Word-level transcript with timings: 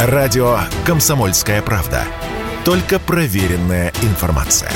Радио 0.00 0.58
«Комсомольская 0.86 1.60
правда». 1.60 2.04
Только 2.64 3.00
проверенная 3.00 3.92
информация. 4.02 4.70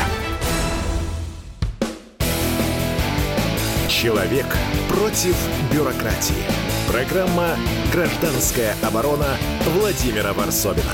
Человек 3.88 4.46
против 4.88 5.36
бюрократии. 5.72 6.42
Программа 6.90 7.50
«Гражданская 7.92 8.74
оборона» 8.82 9.28
Владимира 9.66 10.32
Варсовина. 10.32 10.90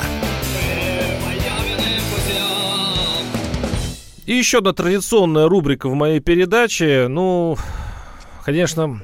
И 4.27 4.35
еще 4.35 4.59
одна 4.59 4.75
традиционная 4.75 5.49
рубрика 5.49 5.89
в 5.89 5.95
моей 5.95 6.21
передаче. 6.21 7.07
Ну, 7.09 7.57
конечно, 8.45 9.01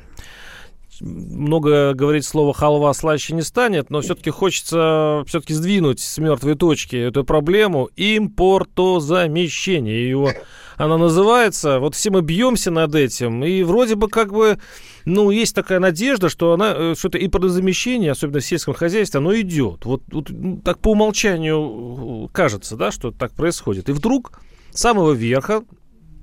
много 1.04 1.94
говорить 1.94 2.24
слово 2.24 2.54
халва 2.54 2.92
слаще 2.94 3.34
не 3.34 3.42
станет, 3.42 3.90
но 3.90 4.00
все-таки 4.00 4.30
хочется 4.30 5.22
все-таки 5.26 5.54
сдвинуть 5.54 6.00
с 6.00 6.18
мертвой 6.18 6.56
точки 6.56 6.96
эту 6.96 7.24
проблему 7.24 7.88
импортозамещение. 7.96 10.08
Его 10.08 10.30
она 10.76 10.98
называется. 10.98 11.78
Вот 11.78 11.94
все 11.94 12.10
мы 12.10 12.22
бьемся 12.22 12.70
над 12.70 12.94
этим, 12.94 13.44
и 13.44 13.62
вроде 13.62 13.94
бы 13.94 14.08
как 14.08 14.32
бы, 14.32 14.58
ну, 15.04 15.30
есть 15.30 15.54
такая 15.54 15.78
надежда, 15.78 16.28
что 16.28 16.52
она, 16.52 16.74
э, 16.76 16.94
что-то 16.98 17.24
импортозамещение, 17.24 18.10
особенно 18.10 18.40
в 18.40 18.44
сельском 18.44 18.74
хозяйстве, 18.74 19.18
оно 19.18 19.38
идет. 19.38 19.84
Вот, 19.84 20.02
вот 20.10 20.30
ну, 20.30 20.60
так 20.64 20.80
по 20.80 20.92
умолчанию 20.92 22.28
кажется, 22.32 22.76
да, 22.76 22.90
что 22.90 23.10
так 23.10 23.34
происходит. 23.34 23.88
И 23.88 23.92
вдруг 23.92 24.40
с 24.72 24.80
самого 24.80 25.12
верха 25.12 25.62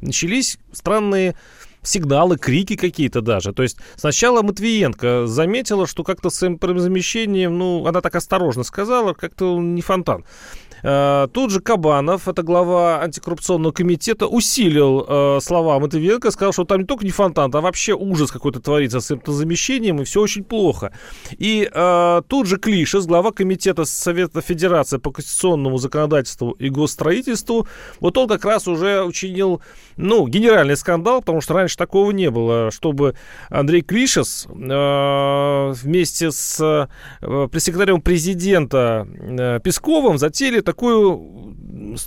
начались 0.01 0.57
странные 0.73 1.35
сигналы, 1.83 2.37
крики 2.37 2.75
какие-то 2.75 3.21
даже. 3.21 3.53
То 3.53 3.63
есть 3.63 3.77
сначала 3.95 4.41
Матвиенко 4.41 5.27
заметила, 5.27 5.87
что 5.87 6.03
как-то 6.03 6.29
с 6.29 6.45
импровизамещением, 6.45 7.57
ну, 7.57 7.85
она 7.87 8.01
так 8.01 8.15
осторожно 8.15 8.63
сказала, 8.63 9.13
как-то 9.13 9.59
не 9.59 9.81
фонтан. 9.81 10.25
Э, 10.83 11.27
тут 11.31 11.51
же 11.51 11.59
Кабанов, 11.59 12.27
это 12.27 12.43
глава 12.43 13.01
антикоррупционного 13.01 13.71
комитета, 13.71 14.27
усилил 14.27 15.05
э, 15.07 15.39
слова 15.41 15.79
Матвиенко, 15.79 16.31
сказал, 16.31 16.53
что 16.53 16.65
там 16.65 16.79
не 16.81 16.85
только 16.85 17.05
не 17.05 17.11
фонтан, 17.11 17.51
а 17.53 17.61
вообще 17.61 17.93
ужас 17.93 18.31
какой-то 18.31 18.59
творится 18.59 18.99
с 18.99 19.11
импортозамещением, 19.11 20.01
и 20.01 20.05
все 20.05 20.21
очень 20.21 20.43
плохо. 20.43 20.91
И 21.37 21.69
э, 21.71 22.21
тут 22.27 22.47
же 22.47 22.57
Клишес, 22.57 23.05
глава 23.05 23.31
комитета 23.31 23.85
Совета 23.85 24.41
Федерации 24.41 24.97
по 24.97 25.11
конституционному 25.11 25.77
законодательству 25.77 26.51
и 26.51 26.69
госстроительству, 26.69 27.67
вот 27.99 28.17
он 28.17 28.27
как 28.27 28.45
раз 28.45 28.67
уже 28.67 29.03
учинил, 29.03 29.61
ну, 29.97 30.27
генеральный 30.27 30.75
скандал, 30.75 31.21
потому 31.21 31.41
что 31.41 31.53
раньше 31.53 31.77
такого 31.77 32.11
не 32.11 32.29
было, 32.29 32.71
чтобы 32.71 33.15
Андрей 33.49 33.81
Клишес 33.81 34.47
вместе 34.51 36.31
с 36.31 36.89
пресс-секретарем 37.19 38.01
президента 38.01 39.07
Песковым 39.63 40.17
затеяли 40.17 40.59
такую, 40.71 41.55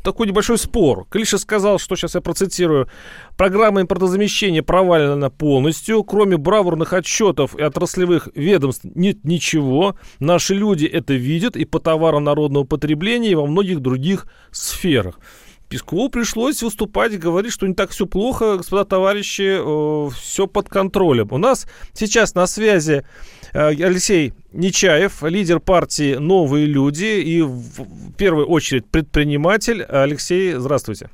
такой 0.02 0.26
небольшой 0.26 0.58
спор. 0.58 1.06
Клиша 1.10 1.38
сказал, 1.38 1.78
что 1.78 1.96
сейчас 1.96 2.14
я 2.14 2.20
процитирую, 2.20 2.88
программа 3.36 3.82
импортозамещения 3.82 4.62
провалена 4.62 5.30
полностью, 5.30 6.02
кроме 6.02 6.36
бравурных 6.36 6.92
отчетов 6.92 7.54
и 7.56 7.62
отраслевых 7.62 8.28
ведомств 8.34 8.84
нет 8.94 9.24
ничего. 9.24 9.96
Наши 10.18 10.54
люди 10.54 10.86
это 10.86 11.14
видят 11.14 11.56
и 11.56 11.64
по 11.64 11.78
товарам 11.78 12.24
народного 12.24 12.64
потребления, 12.64 13.32
и 13.32 13.34
во 13.34 13.46
многих 13.46 13.80
других 13.80 14.26
сферах. 14.50 15.18
Пескову 15.74 16.08
пришлось 16.08 16.62
выступать 16.62 17.14
и 17.14 17.16
говорить, 17.16 17.52
что 17.52 17.66
не 17.66 17.74
так 17.74 17.90
все 17.90 18.06
плохо, 18.06 18.58
господа 18.58 18.84
товарищи, 18.84 19.56
э, 19.58 20.10
все 20.14 20.46
под 20.46 20.68
контролем. 20.68 21.26
У 21.32 21.38
нас 21.38 21.66
сейчас 21.92 22.36
на 22.36 22.46
связи 22.46 23.04
э, 23.52 23.70
Алексей 23.70 24.34
Нечаев, 24.52 25.24
лидер 25.24 25.58
партии 25.58 26.14
«Новые 26.14 26.66
люди» 26.66 27.20
и 27.20 27.42
в 27.42 28.12
первую 28.16 28.46
очередь 28.46 28.86
предприниматель. 28.86 29.82
Алексей, 29.82 30.52
здравствуйте. 30.52 31.10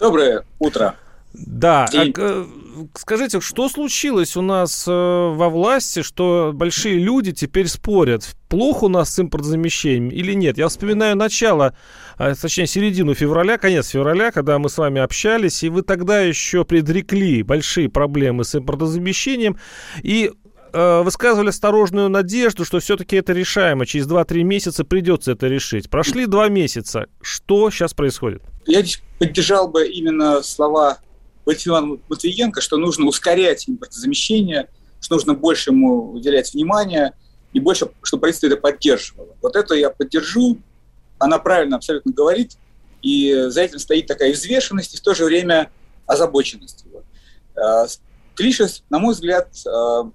Доброе 0.00 0.44
утро. 0.58 0.96
Да, 1.32 1.86
а, 1.94 2.06
э, 2.06 2.46
скажите, 2.94 3.40
что 3.40 3.68
случилось 3.68 4.36
у 4.36 4.42
нас 4.42 4.86
э, 4.86 4.90
во 4.90 5.48
власти, 5.48 6.02
что 6.02 6.52
большие 6.54 6.98
люди 6.98 7.32
теперь 7.32 7.68
спорят, 7.68 8.36
плохо 8.48 8.84
у 8.84 8.88
нас 8.88 9.14
с 9.14 9.20
импортозамещением 9.20 10.08
или 10.08 10.32
нет? 10.32 10.58
Я 10.58 10.68
вспоминаю 10.68 11.16
начало, 11.16 11.76
а, 12.16 12.34
точнее 12.34 12.66
середину 12.66 13.14
февраля, 13.14 13.58
конец 13.58 13.88
февраля, 13.88 14.30
когда 14.30 14.58
мы 14.58 14.68
с 14.68 14.78
вами 14.78 15.00
общались, 15.00 15.62
и 15.62 15.68
вы 15.68 15.82
тогда 15.82 16.20
еще 16.20 16.64
предрекли 16.64 17.42
большие 17.42 17.88
проблемы 17.88 18.44
с 18.44 18.54
импортозамещением, 18.54 19.58
и 20.02 20.30
э, 20.72 21.02
высказывали 21.02 21.48
осторожную 21.48 22.08
надежду, 22.08 22.64
что 22.64 22.80
все-таки 22.80 23.16
это 23.16 23.32
решаемо. 23.32 23.86
Через 23.86 24.06
2-3 24.06 24.42
месяца 24.42 24.84
придется 24.84 25.32
это 25.32 25.46
решить. 25.48 25.90
Прошли 25.90 26.26
два 26.26 26.48
месяца. 26.48 27.06
Что 27.20 27.70
сейчас 27.70 27.94
происходит? 27.94 28.42
Я 28.66 28.82
поддержал 29.18 29.68
бы 29.68 29.86
именно 29.86 30.42
слова 30.42 30.98
Владимира 31.44 31.98
Матвиенко, 32.08 32.60
что 32.60 32.76
нужно 32.76 33.06
ускорять 33.06 33.68
импортозамещение, 33.68 34.68
что 35.00 35.16
нужно 35.16 35.34
больше 35.34 35.70
ему 35.70 36.12
уделять 36.12 36.52
внимания 36.54 37.14
и 37.52 37.60
больше, 37.60 37.88
чтобы 38.02 38.22
правительство 38.22 38.46
это 38.46 38.56
поддерживало. 38.56 39.36
Вот 39.42 39.56
это 39.56 39.74
я 39.74 39.90
поддержу. 39.90 40.58
Она 41.18 41.38
правильно 41.38 41.76
абсолютно 41.76 42.12
говорит. 42.12 42.56
И 43.02 43.34
за 43.48 43.62
этим 43.62 43.78
стоит 43.78 44.06
такая 44.06 44.32
взвешенность 44.32 44.94
и 44.94 44.96
в 44.96 45.02
то 45.02 45.14
же 45.14 45.24
время 45.26 45.70
озабоченность. 46.06 46.84
А, 47.54 47.86
Клишес, 48.34 48.82
на 48.90 48.98
мой 48.98 49.14
взгляд, 49.14 49.48
а, 49.66 50.10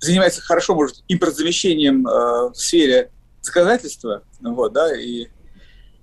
занимается 0.00 0.40
хорошо, 0.42 0.74
может, 0.74 1.04
импортозамещением 1.08 2.06
а, 2.06 2.50
в 2.50 2.54
сфере 2.56 3.10
законодательства, 3.40 4.22
вот, 4.40 4.72
да, 4.74 4.94
и, 4.94 5.28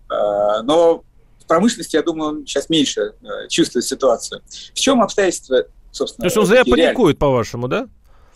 но 0.10 1.04
промышленности, 1.48 1.96
я 1.96 2.04
думаю, 2.04 2.30
он 2.30 2.46
сейчас 2.46 2.70
меньше 2.70 3.14
э, 3.22 3.48
чувствует 3.50 3.86
ситуацию. 3.86 4.42
В 4.74 4.80
чем 4.80 5.02
обстоятельства, 5.02 5.66
собственно? 5.92 6.24
То 6.24 6.28
есть 6.28 6.38
он 6.38 6.46
зря 6.46 6.64
паникует, 6.64 7.18
по-вашему, 7.18 7.68
да? 7.68 7.88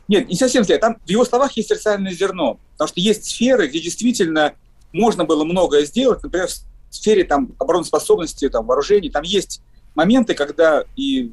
Нет, 0.07 0.27
не 0.27 0.35
совсем 0.35 0.63
зря. 0.63 0.77
Там 0.77 0.97
в 1.05 1.09
его 1.09 1.23
словах 1.23 1.53
есть 1.53 1.69
социальное 1.69 2.11
зерно. 2.11 2.59
Потому 2.73 2.87
что 2.89 2.99
есть 2.99 3.25
сферы, 3.25 3.67
где 3.67 3.79
действительно 3.79 4.55
можно 4.91 5.23
было 5.25 5.45
многое 5.45 5.85
сделать. 5.85 6.21
Например, 6.23 6.47
в 6.47 6.95
сфере 6.95 7.23
там, 7.23 7.55
обороноспособности, 7.59 8.49
там, 8.49 8.65
вооружений. 8.65 9.09
Там 9.09 9.23
есть 9.23 9.61
моменты, 9.95 10.33
когда 10.33 10.83
и 10.95 11.31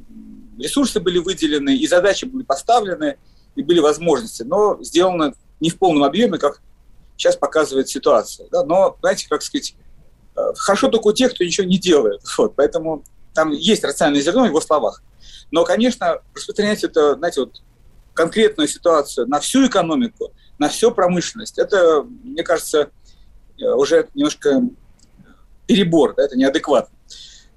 ресурсы 0.59 1.01
были 1.01 1.19
выделены, 1.19 1.77
и 1.77 1.87
задачи 1.87 2.25
были 2.25 2.45
поставлены, 2.45 3.17
и 3.57 3.63
были 3.63 3.81
возможности. 3.81 4.43
Но 4.43 4.79
сделано 4.83 5.35
не 5.61 5.71
в 5.71 5.79
полном 5.79 6.05
объеме, 6.05 6.39
как 6.39 6.61
сейчас 7.17 7.37
показывает 7.37 7.89
ситуация. 7.89 8.49
Да? 8.51 8.65
Но, 8.65 8.97
знаете, 9.01 9.27
как 9.29 9.43
сказать, 9.43 9.75
Хорошо 10.57 10.89
только 10.89 11.09
у 11.09 11.13
тех, 11.13 11.35
кто 11.35 11.45
ничего 11.45 11.67
не 11.67 11.79
делает. 11.79 12.23
Вот, 12.39 12.55
поэтому 12.57 13.05
там 13.35 13.51
есть 13.53 13.85
рациональное 13.85 14.23
зерно 14.23 14.43
в 14.43 14.47
его 14.47 14.61
словах. 14.61 15.03
Но, 15.51 15.65
конечно, 15.65 16.19
распространять 16.35 16.85
это, 16.85 17.15
знаете, 17.15 17.41
вот 17.41 17.63
конкретную 18.15 18.69
ситуацию 18.69 19.27
на 19.29 19.39
всю 19.41 19.67
экономику, 19.67 20.33
на 20.59 20.69
всю 20.69 20.91
промышленность, 20.91 21.59
это, 21.59 22.03
мне 22.03 22.43
кажется, 22.43 22.91
уже 23.61 24.09
немножко 24.15 24.63
перебор, 25.67 26.15
да, 26.17 26.25
это 26.25 26.37
неадекватно. 26.37 26.97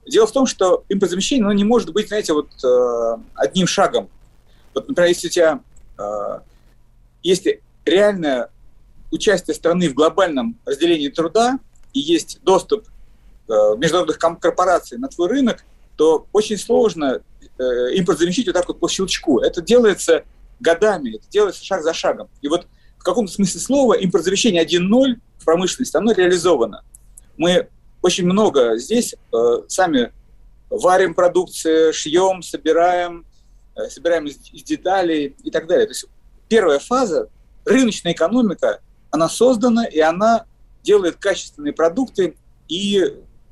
Дело 0.06 0.28
в 0.28 0.32
том, 0.32 0.46
что 0.46 0.84
импортозамещение 0.90 1.46
оно 1.46 1.54
не 1.54 1.64
может 1.64 1.92
быть, 1.94 2.08
знаете, 2.08 2.34
вот 2.34 2.50
э, 2.64 3.18
одним 3.36 3.68
шагом. 3.68 4.10
Вот, 4.74 4.88
например, 4.88 5.10
если 5.10 5.28
у 5.28 5.30
тебя 5.32 5.60
э, 5.98 6.40
есть 7.24 7.48
реальное 7.86 8.50
участие 9.12 9.56
страны 9.56 9.90
в 9.90 9.94
глобальном 9.94 10.60
разделении 10.66 11.10
труда, 11.10 11.60
и 11.94 12.00
есть 12.00 12.40
доступ 12.44 12.88
э, 13.48 13.54
международных 13.78 14.18
корпораций 14.18 14.98
на 14.98 15.08
твой 15.08 15.30
рынок, 15.30 15.64
то 15.96 16.28
очень 16.32 16.58
сложно 16.58 17.22
э, 17.40 17.94
импорт 17.96 18.20
замещить 18.20 18.48
вот 18.48 18.54
так 18.54 18.68
вот 18.68 18.80
по 18.80 18.90
щелчку. 18.90 19.40
Это 19.40 19.62
делается 19.62 20.24
годами, 20.60 21.16
это 21.16 21.30
делается 21.30 21.64
шаг 21.64 21.84
за 21.84 21.94
шагом. 21.94 22.30
И 22.42 22.48
вот 22.48 22.68
в 22.98 23.04
каком-то 23.04 23.32
смысле 23.32 23.60
слова 23.60 23.94
импортозамещение 23.94 24.64
1.0 24.64 25.16
в 25.38 25.46
промышленности, 25.46 25.98
оно 25.98 26.12
реализовано. 26.12 26.84
Мы 27.38 27.68
очень 28.02 28.26
много 28.26 28.78
здесь 28.78 29.14
э, 29.14 29.38
сами 29.68 30.12
варим 30.70 31.14
продукцию, 31.14 31.94
шьем, 31.94 32.42
собираем, 32.42 33.26
собираем 33.90 34.26
из 34.26 34.64
деталей 34.64 35.36
и 35.44 35.52
так 35.52 35.68
далее. 35.68 35.86
То 35.86 35.92
есть 35.92 36.06
первая 36.48 36.80
фаза, 36.80 37.30
рыночная 37.66 38.14
экономика, 38.14 38.80
она 39.10 39.30
создана, 39.30 39.86
и 39.86 40.00
она 40.00 40.46
делает 40.84 41.18
качественные 41.18 41.74
продукты 41.74 42.36
и 42.68 43.04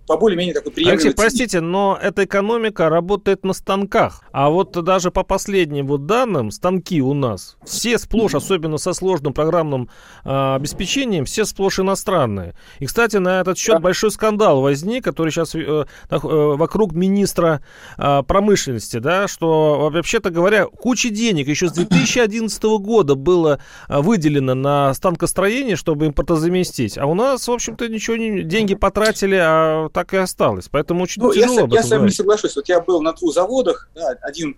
по 0.09 0.17
более-менее 0.17 0.55
такой 0.55 0.71
приемлемой 0.71 1.03
Алексей, 1.03 1.15
простите, 1.15 1.61
но 1.61 1.97
эта 2.01 2.25
экономика 2.25 2.89
работает 2.89 3.43
на 3.45 3.53
станках. 3.53 4.23
А 4.31 4.49
вот 4.49 4.71
даже 4.83 5.11
по 5.11 5.21
последним 5.21 5.85
вот 5.85 6.07
данным, 6.07 6.49
станки 6.49 6.99
у 6.99 7.13
нас 7.13 7.57
все 7.63 7.99
сплошь, 7.99 8.33
особенно 8.33 8.79
со 8.79 8.93
сложным 8.93 9.33
программным 9.33 9.87
э, 10.25 10.55
обеспечением, 10.55 11.25
все 11.25 11.45
сплошь 11.45 11.79
иностранные. 11.79 12.55
И, 12.79 12.87
кстати, 12.87 13.17
на 13.17 13.41
этот 13.41 13.59
счет 13.59 13.75
да. 13.75 13.81
большой 13.81 14.09
скандал 14.09 14.61
возник, 14.61 15.03
который 15.03 15.29
сейчас 15.29 15.53
э, 15.53 15.59
э, 15.59 15.85
вокруг 16.09 16.93
министра 16.93 17.61
э, 17.99 18.23
промышленности, 18.23 18.97
да, 18.97 19.27
что, 19.27 19.91
вообще-то 19.93 20.31
говоря, 20.31 20.65
куча 20.65 21.11
денег 21.11 21.47
еще 21.47 21.67
с 21.67 21.73
2011 21.73 22.63
года 22.63 23.13
было 23.13 23.59
выделено 23.87 24.55
на 24.55 24.91
станкостроение, 24.95 25.75
чтобы 25.75 26.07
импортозаместить. 26.07 26.97
А 26.97 27.05
у 27.05 27.13
нас, 27.13 27.47
в 27.47 27.51
общем-то, 27.51 27.87
ничего 27.87 28.17
не... 28.17 28.41
Деньги 28.41 28.73
потратили, 28.73 29.35
а 29.39 29.89
так 29.99 30.13
и 30.13 30.17
осталось. 30.17 30.69
Поэтому 30.71 31.03
очень 31.03 31.21
ну, 31.21 31.33
тяжело 31.33 31.67
Я, 31.67 31.79
я 31.79 31.83
с 31.83 31.89
вами 31.89 32.05
не 32.05 32.11
соглашусь. 32.11 32.55
Вот 32.55 32.69
я 32.69 32.79
был 32.79 33.01
на 33.01 33.11
двух 33.11 33.33
заводах. 33.33 33.89
Да, 33.93 34.15
один 34.21 34.57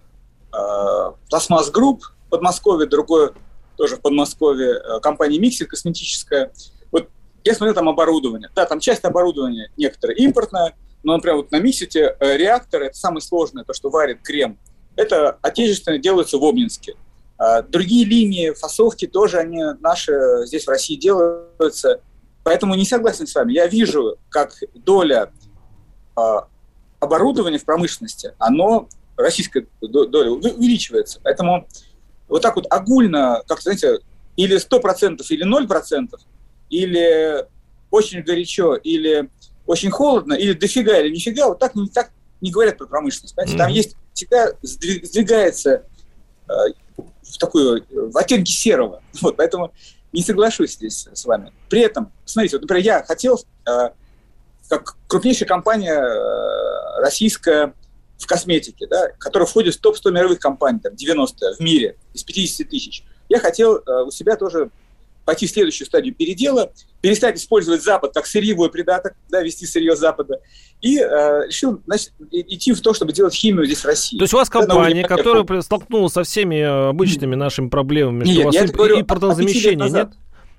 э, 0.54 1.72
Групп 1.74 2.04
в 2.28 2.30
Подмосковье, 2.30 2.88
другой 2.88 3.32
тоже 3.76 3.96
в 3.96 4.02
Подмосковье, 4.02 4.74
э, 4.74 5.00
компания 5.00 5.40
Mixit 5.40 5.66
косметическая. 5.66 6.52
Вот 6.92 7.10
я 7.44 7.56
смотрел 7.56 7.74
там 7.74 7.90
оборудование. 7.90 8.50
Да, 8.54 8.66
там 8.66 8.80
часть 8.80 9.04
оборудования 9.04 9.72
некоторое 9.78 10.14
импортное, 10.14 10.76
но, 11.02 11.14
например, 11.14 11.38
вот 11.38 11.52
на 11.52 11.60
Mixit 11.60 12.07
е 12.07 12.16
э, 12.20 12.38
реактор, 12.38 12.84
это 12.84 12.96
самое 12.96 13.22
сложное, 13.22 13.64
то, 13.64 13.74
что 13.74 13.90
варит 13.90 14.20
крем, 14.22 14.60
это 14.96 15.40
отечественно 15.42 15.98
делается 15.98 16.38
в 16.38 16.44
Обнинске. 16.44 16.94
А 17.40 17.64
другие 17.64 18.06
линии, 18.06 18.52
фасовки 18.52 19.08
тоже, 19.08 19.40
они 19.40 19.64
наши 19.80 20.46
здесь 20.46 20.66
в 20.66 20.70
России 20.70 20.98
делаются. 20.98 22.02
Поэтому 22.44 22.76
не 22.76 22.86
согласен 22.86 23.28
с 23.28 23.36
вами. 23.36 23.54
Я 23.54 23.68
вижу, 23.68 24.18
как 24.30 24.54
доля 24.74 25.32
а, 26.16 26.48
оборудования 27.00 27.58
в 27.58 27.66
промышленности, 27.66 28.34
оно, 28.40 28.88
российская 29.16 29.68
доля, 29.82 30.32
увеличивается. 30.32 31.20
Поэтому 31.24 31.68
вот 32.28 32.42
так 32.42 32.56
вот 32.56 32.66
огульно, 32.70 33.44
как 33.48 33.62
знаете, 33.62 34.00
или 34.36 34.58
100%, 34.58 35.22
или 35.30 35.68
0%, 35.68 36.08
или 36.70 37.46
очень 37.92 38.22
горячо, 38.22 38.76
или 38.76 39.30
очень 39.68 39.92
холодно, 39.92 40.34
или 40.34 40.54
дофига, 40.54 40.98
или 41.00 41.14
нифига, 41.14 41.50
вот 41.50 41.60
так 41.60 41.76
не, 41.76 41.88
так 41.90 42.12
не 42.40 42.52
говорят 42.52 42.78
про 42.78 42.88
промышленность. 42.88 43.36
Понимаете? 43.36 43.56
Mm-hmm. 43.56 43.66
Там 43.66 43.72
есть 43.72 43.96
всегда 44.14 44.52
сдвигается 44.62 45.86
э, 46.48 46.54
в 46.98 47.38
такую, 47.38 47.84
в 47.90 48.18
оттенки 48.18 48.52
серого. 48.52 49.02
Вот, 49.22 49.38
поэтому 49.38 49.74
не 50.14 50.24
соглашусь 50.24 50.74
здесь 50.74 51.08
с 51.12 51.26
вами. 51.26 51.54
При 51.70 51.82
этом, 51.82 52.12
смотрите, 52.26 52.58
вот, 52.58 52.64
например, 52.64 52.84
я 52.84 53.04
хотел, 53.04 53.40
э, 53.68 53.90
как 54.70 54.96
крупнейшая 55.08 55.48
компания 55.48 55.94
э, 55.94 57.02
российская 57.02 57.74
в 58.18 58.28
косметике, 58.28 58.88
да, 58.88 59.10
которая 59.18 59.48
входит 59.48 59.76
в 59.76 59.82
топ-100 59.82 60.12
мировых 60.12 60.40
компаний, 60.40 60.80
там, 60.80 60.96
90 60.96 61.56
в 61.56 61.60
мире, 61.60 61.98
из 62.14 62.24
50 62.24 62.70
тысяч, 62.70 63.04
я 63.30 63.40
хотел 63.40 63.78
э, 63.78 64.04
у 64.04 64.12
себя 64.12 64.36
тоже 64.36 64.70
пойти 65.26 65.48
в 65.48 65.52
следующую 65.52 65.88
стадию 65.88 66.14
передела, 66.14 66.72
перестать 67.02 67.38
использовать 67.38 67.84
Запад 67.84 68.14
как 68.14 68.26
сырьевой 68.26 68.70
придаток, 68.70 69.16
да, 69.30 69.42
вести 69.42 69.66
сырье 69.66 69.96
Запада, 69.96 70.40
и 70.82 71.00
э, 71.00 71.48
решил 71.48 71.82
значит, 71.86 72.14
идти 72.32 72.74
в 72.74 72.82
то, 72.82 72.94
чтобы 72.94 73.12
делать 73.12 73.34
химию 73.34 73.66
здесь 73.66 73.80
в 73.80 73.86
России. 73.86 74.18
То 74.18 74.24
есть 74.24 74.34
у 74.34 74.38
вас 74.38 74.50
компания, 74.50 75.02
да, 75.02 75.08
которая 75.08 75.62
столкнулась 75.62 76.14
со 76.14 76.24
всеми 76.24 76.56
э, 76.56 76.90
обычными 76.90 77.36
нашими 77.36 77.70
проблемами, 77.70 78.24
нет, 78.26 78.34
что 78.34 78.42
у 78.42 78.46
вас 78.46 78.56
имп... 78.56 78.76
говорю, 78.76 79.00
импортозамещения 79.02 79.90
нет? 79.90 80.10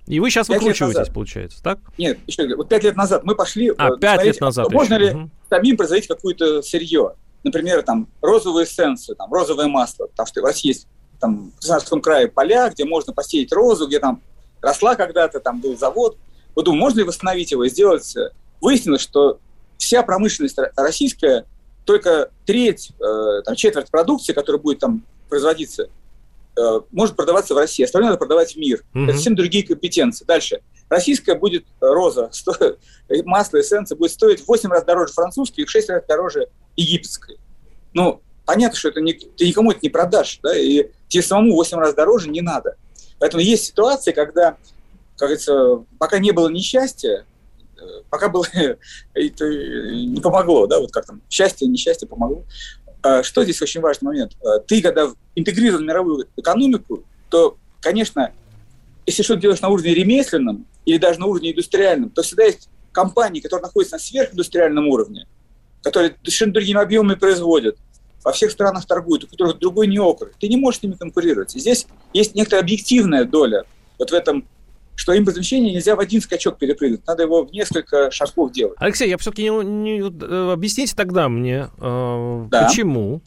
И 0.07 0.19
вы 0.19 0.31
сейчас 0.31 0.49
выкручиваетесь, 0.49 1.13
получается, 1.13 1.63
так? 1.63 1.79
Нет, 1.97 2.19
еще 2.27 2.57
вот 2.57 2.69
пять 2.69 2.83
лет 2.83 2.97
назад 2.97 3.23
мы 3.23 3.37
пошли... 3.37 3.73
А, 3.79 3.97
пять 3.97 4.25
лет 4.25 4.41
назад 4.41 4.73
Можно 4.73 4.95
еще. 4.95 5.05
ли 5.05 5.15
угу. 5.15 5.31
самим 5.49 5.77
производить 5.77 6.09
какое-то 6.09 6.61
сырье? 6.63 7.15
Например, 7.45 7.83
там 7.83 8.09
розовые 8.21 8.67
эссенции, 8.67 9.15
там 9.15 9.33
розовое 9.33 9.69
масло, 9.69 10.07
потому 10.09 10.27
что 10.27 10.41
у 10.41 10.45
вас 10.45 10.59
есть 10.59 10.89
там 11.21 11.53
в 11.53 11.61
Краснодарском 11.61 12.01
крае 12.01 12.29
поля, 12.29 12.69
где 12.69 12.85
можно 12.85 13.13
посеять 13.13 13.53
розу, 13.53 13.87
где 13.87 14.01
там 14.01 14.21
росла 14.61 14.97
когда-то, 14.97 15.41
там 15.41 15.61
был 15.61 15.77
завод. 15.77 16.17
Вот 16.55 16.65
думаю, 16.65 16.81
можно 16.81 16.99
ли 16.99 17.05
восстановить 17.05 17.51
его 17.51 17.65
и 17.65 17.69
сделать? 17.69 18.17
Э, 18.17 18.31
выяснилось, 18.61 19.01
что 19.03 19.39
вся 19.79 20.03
промышленность 20.03 20.57
российская, 20.77 21.47
только 21.85 22.31
треть, 22.47 22.93
э, 23.01 23.43
там, 23.45 23.55
четверть 23.57 23.91
продукции, 23.91 24.33
которая 24.33 24.61
будет 24.61 24.79
там 24.79 25.05
производиться, 25.29 25.89
э, 26.57 26.81
может 26.91 27.17
продаваться 27.17 27.55
в 27.55 27.59
России, 27.59 27.85
остальное 27.85 28.11
надо 28.11 28.19
продавать 28.19 28.55
в 28.55 28.57
мир. 28.57 28.85
Mm-hmm. 28.95 29.05
Это 29.05 29.13
совсем 29.15 29.35
другие 29.35 29.67
компетенции. 29.67 30.25
Дальше. 30.25 30.61
Российская 30.89 31.35
будет 31.35 31.65
роза, 31.81 32.29
сто, 32.33 32.55
масло, 33.25 33.61
эссенция 33.61 33.97
будет 33.97 34.13
стоить 34.13 34.41
в 34.41 34.49
8 34.49 34.71
раз 34.71 34.85
дороже 34.85 35.13
французской 35.13 35.63
и 35.63 35.65
в 35.65 35.71
6 35.71 35.89
раз 35.89 36.05
дороже 36.07 36.49
египетской. 36.77 37.39
Ну, 37.95 38.21
понятно, 38.45 38.79
что 38.79 38.89
это 38.89 39.01
не, 39.01 39.15
ты 39.15 39.47
никому 39.47 39.71
это 39.71 39.81
не 39.83 39.89
продашь, 39.89 40.39
да, 40.43 40.57
и 40.57 40.91
тебе 41.09 41.23
самому 41.23 41.55
8 41.55 41.79
раз 41.79 41.95
дороже 41.95 42.29
не 42.29 42.43
надо. 42.43 42.77
Поэтому 43.19 43.43
есть 43.43 43.65
ситуации, 43.65 44.13
когда, 44.13 44.57
как 45.23 45.29
говорится, 45.29 45.85
пока 46.01 46.19
не 46.19 46.33
было 46.33 46.49
несчастья, 46.49 47.25
э, 47.79 47.81
пока 48.11 48.29
было, 48.29 48.45
это 49.15 49.49
не 49.49 50.21
помогло, 50.21 50.67
да, 50.67 50.81
вот 50.81 50.91
как 50.91 51.07
там, 51.07 51.23
счастье, 51.31 51.69
несчастье 51.69 52.09
помогло. 52.09 52.43
А 53.03 53.23
что 53.23 53.45
здесь 53.45 53.63
очень 53.63 53.81
важный 53.81 54.07
момент? 54.07 54.33
А 54.45 54.59
ты, 54.59 54.83
когда 54.83 55.13
интегрирован 55.37 55.85
в 55.85 55.87
мировую 55.87 56.27
экономику, 56.37 57.05
то, 57.31 57.57
конечно, 57.81 58.33
если 59.07 59.23
что-то 59.23 59.43
делаешь 59.43 59.61
на 59.61 59.69
уровне 59.69 59.95
ремесленном 59.95 60.67
или 60.87 60.99
даже 60.99 61.21
на 61.21 61.27
уровне 61.27 61.53
индустриальном, 61.53 62.11
то 62.11 62.23
всегда 62.23 62.43
есть 62.43 62.69
компании, 62.91 63.39
которые 63.39 63.63
находятся 63.63 63.95
на 63.95 64.01
сверхиндустриальном 64.01 64.89
уровне, 64.89 65.29
которые 65.85 66.17
совершенно 66.25 66.53
другими 66.53 66.81
объемами 66.81 67.15
производят, 67.15 67.77
во 68.25 68.33
всех 68.33 68.51
странах 68.51 68.87
торгуют, 68.87 69.23
у 69.23 69.29
которых 69.29 69.61
другой 69.61 69.87
не 69.87 70.01
округ. 70.01 70.33
Ты 70.41 70.49
не 70.49 70.57
можешь 70.57 70.81
с 70.81 70.83
ними 70.83 70.95
конкурировать. 70.95 71.55
И 71.55 71.61
здесь 71.61 71.87
есть 72.13 72.35
некоторая 72.35 72.65
объективная 72.65 73.25
доля 73.25 73.63
вот 74.03 74.11
в 74.11 74.15
этом 74.15 74.49
что 75.03 75.19
импортозамещение 75.19 75.75
нельзя 75.75 75.97
в 75.97 76.01
один 76.01 76.21
скачок 76.21 76.59
перепрыгнуть, 76.59 77.05
надо 77.09 77.25
его 77.25 77.45
в 77.45 77.53
несколько 77.53 78.13
шагов 78.13 78.53
делать. 78.53 78.77
Алексей, 78.79 79.09
я 79.09 79.19
все-таки 79.19 79.43
не, 79.43 79.65
не, 79.65 80.01
э, 80.01 80.53
объясните 80.53 80.95
тогда 80.95 81.29
мне, 81.29 81.71
э, 81.77 82.47
да. 82.49 82.69
почему 82.69 83.21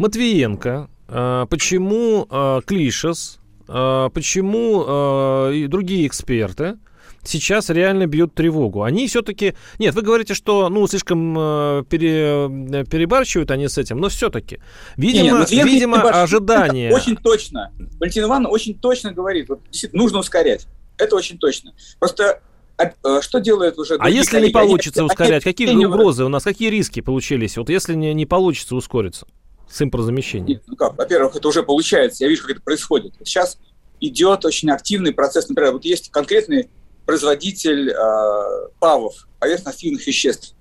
Матвиенко, 0.00 0.90
э, 1.08 1.46
почему 1.48 2.26
э, 2.28 2.60
Клишес, 2.66 3.38
э, 3.68 4.10
почему 4.12 4.84
э, 4.84 5.54
и 5.54 5.66
другие 5.68 6.08
эксперты 6.08 6.78
сейчас 7.22 7.70
реально 7.70 8.08
бьют 8.08 8.34
тревогу. 8.34 8.82
Они 8.82 9.06
все-таки... 9.06 9.54
Нет, 9.78 9.94
вы 9.94 10.02
говорите, 10.02 10.34
что, 10.34 10.68
ну, 10.68 10.88
слишком 10.88 11.38
э, 11.38 11.84
пере, 11.88 12.48
э, 12.50 12.84
перебарщивают 12.84 13.52
они 13.52 13.68
с 13.68 13.78
этим, 13.78 13.98
но 13.98 14.08
все-таки. 14.08 14.58
Видимо, 14.96 15.38
нет, 15.38 15.50
нет, 15.52 15.66
видимо 15.66 16.00
ожидание... 16.00 16.92
Очень 16.92 17.14
точно. 17.14 17.72
Валентин 18.00 18.24
Ивановна 18.24 18.48
очень 18.48 18.76
точно 18.76 19.12
говорит, 19.12 19.48
вот 19.48 19.60
нужно 19.92 20.18
ускорять. 20.18 20.66
Это 21.02 21.16
очень 21.16 21.38
точно. 21.38 21.74
Просто 21.98 22.40
а, 22.76 22.92
э, 23.04 23.20
что 23.20 23.40
делает 23.40 23.78
уже... 23.78 23.96
А 23.98 24.08
если 24.08 24.32
коллеги? 24.32 24.46
не 24.48 24.52
получится 24.52 25.00
они, 25.00 25.10
ускорять, 25.10 25.44
они, 25.44 25.52
какие 25.52 25.70
они, 25.70 25.86
угрозы 25.86 26.24
у 26.24 26.28
нас, 26.28 26.44
какие 26.44 26.70
риски 26.70 27.00
получились? 27.00 27.56
Вот 27.56 27.68
если 27.68 27.94
не, 27.94 28.14
не 28.14 28.26
получится 28.26 28.74
ускориться 28.74 29.26
с 29.70 29.82
импортозамещением? 29.82 30.60
Ну 30.66 30.76
как, 30.76 30.96
во-первых, 30.96 31.36
это 31.36 31.48
уже 31.48 31.62
получается, 31.62 32.24
я 32.24 32.30
вижу, 32.30 32.42
как 32.42 32.52
это 32.52 32.62
происходит. 32.62 33.14
Сейчас 33.24 33.58
идет 34.00 34.44
очень 34.44 34.70
активный 34.70 35.12
процесс, 35.12 35.48
например, 35.48 35.72
вот 35.72 35.84
есть 35.84 36.10
конкретный 36.10 36.70
производитель 37.06 37.90
э, 37.90 38.68
ПАВов, 38.78 39.26
поверхностных 39.38 40.06
веществ. 40.06 40.54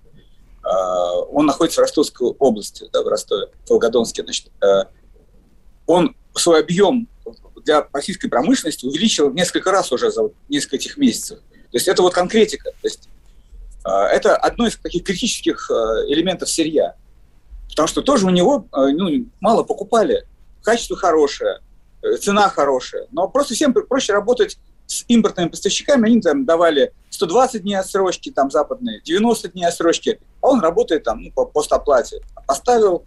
Э, 0.64 0.70
он 1.32 1.46
находится 1.46 1.82
в 1.82 1.84
Ростовской 1.84 2.34
области, 2.40 2.90
да, 2.92 3.04
в 3.04 3.08
Ростове, 3.08 3.48
в 3.66 3.70
Волгодонске. 3.70 4.24
Значит, 4.24 4.48
э, 4.62 4.86
он 5.86 6.16
свой 6.36 6.62
объем 6.62 7.08
для 7.64 7.88
российской 7.94 8.28
промышленности 8.28 8.86
увеличил 8.86 9.30
в 9.30 9.36
несколько 9.36 9.72
раз 9.72 9.92
уже 9.92 10.12
за 10.12 10.30
несколько 10.50 10.78
этих 10.78 10.98
месяцев. 10.98 11.40
То 11.40 11.78
есть 11.78 11.88
это 11.88 12.02
вот 12.02 12.14
конкретика. 12.14 12.72
То 12.72 12.88
есть 12.88 13.10
э, 13.86 13.90
это 13.90 14.36
одно 14.36 14.68
из 14.68 14.76
таких 14.78 15.04
критических 15.04 15.70
э, 15.72 15.74
элементов 16.08 16.50
сырья. 16.50 16.96
Потому 17.70 17.88
что 17.88 18.02
тоже 18.02 18.26
у 18.26 18.30
него 18.30 18.68
э, 18.74 18.88
ну, 18.90 19.26
мало 19.40 19.64
покупали. 19.64 20.26
Качество 20.64 20.96
хорошее, 20.96 21.60
цена 22.20 22.50
хорошая. 22.50 23.08
Но 23.12 23.28
просто 23.28 23.56
всем 23.56 23.74
проще 23.74 24.14
работать 24.14 24.58
с 24.92 25.06
импортными 25.08 25.48
поставщиками, 25.48 26.08
они 26.08 26.22
там 26.22 26.46
давали 26.46 26.94
120 27.10 27.62
дней 27.62 27.76
отсрочки, 27.76 28.30
там 28.30 28.52
западные, 28.52 29.02
90 29.02 29.50
дней 29.50 29.66
отсрочки, 29.66 30.20
а 30.42 30.50
он 30.50 30.60
работает 30.60 31.04
там 31.04 31.24
ну, 31.24 31.32
по 31.32 31.46
постоплате. 31.46 32.22
Поставил 32.46 33.06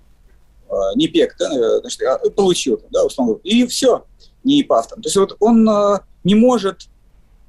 э, 0.68 0.75
НИПЕК, 0.96 1.37
да, 1.38 1.80
значит, 1.80 2.02
а, 2.02 2.18
получил, 2.30 2.80
да, 2.90 3.04
условно 3.04 3.38
и 3.44 3.66
все, 3.66 4.06
не 4.44 4.62
там. 4.62 4.82
То 4.84 5.04
есть 5.04 5.16
вот 5.16 5.36
он 5.40 5.68
э, 5.68 5.98
не 6.22 6.34
может 6.34 6.88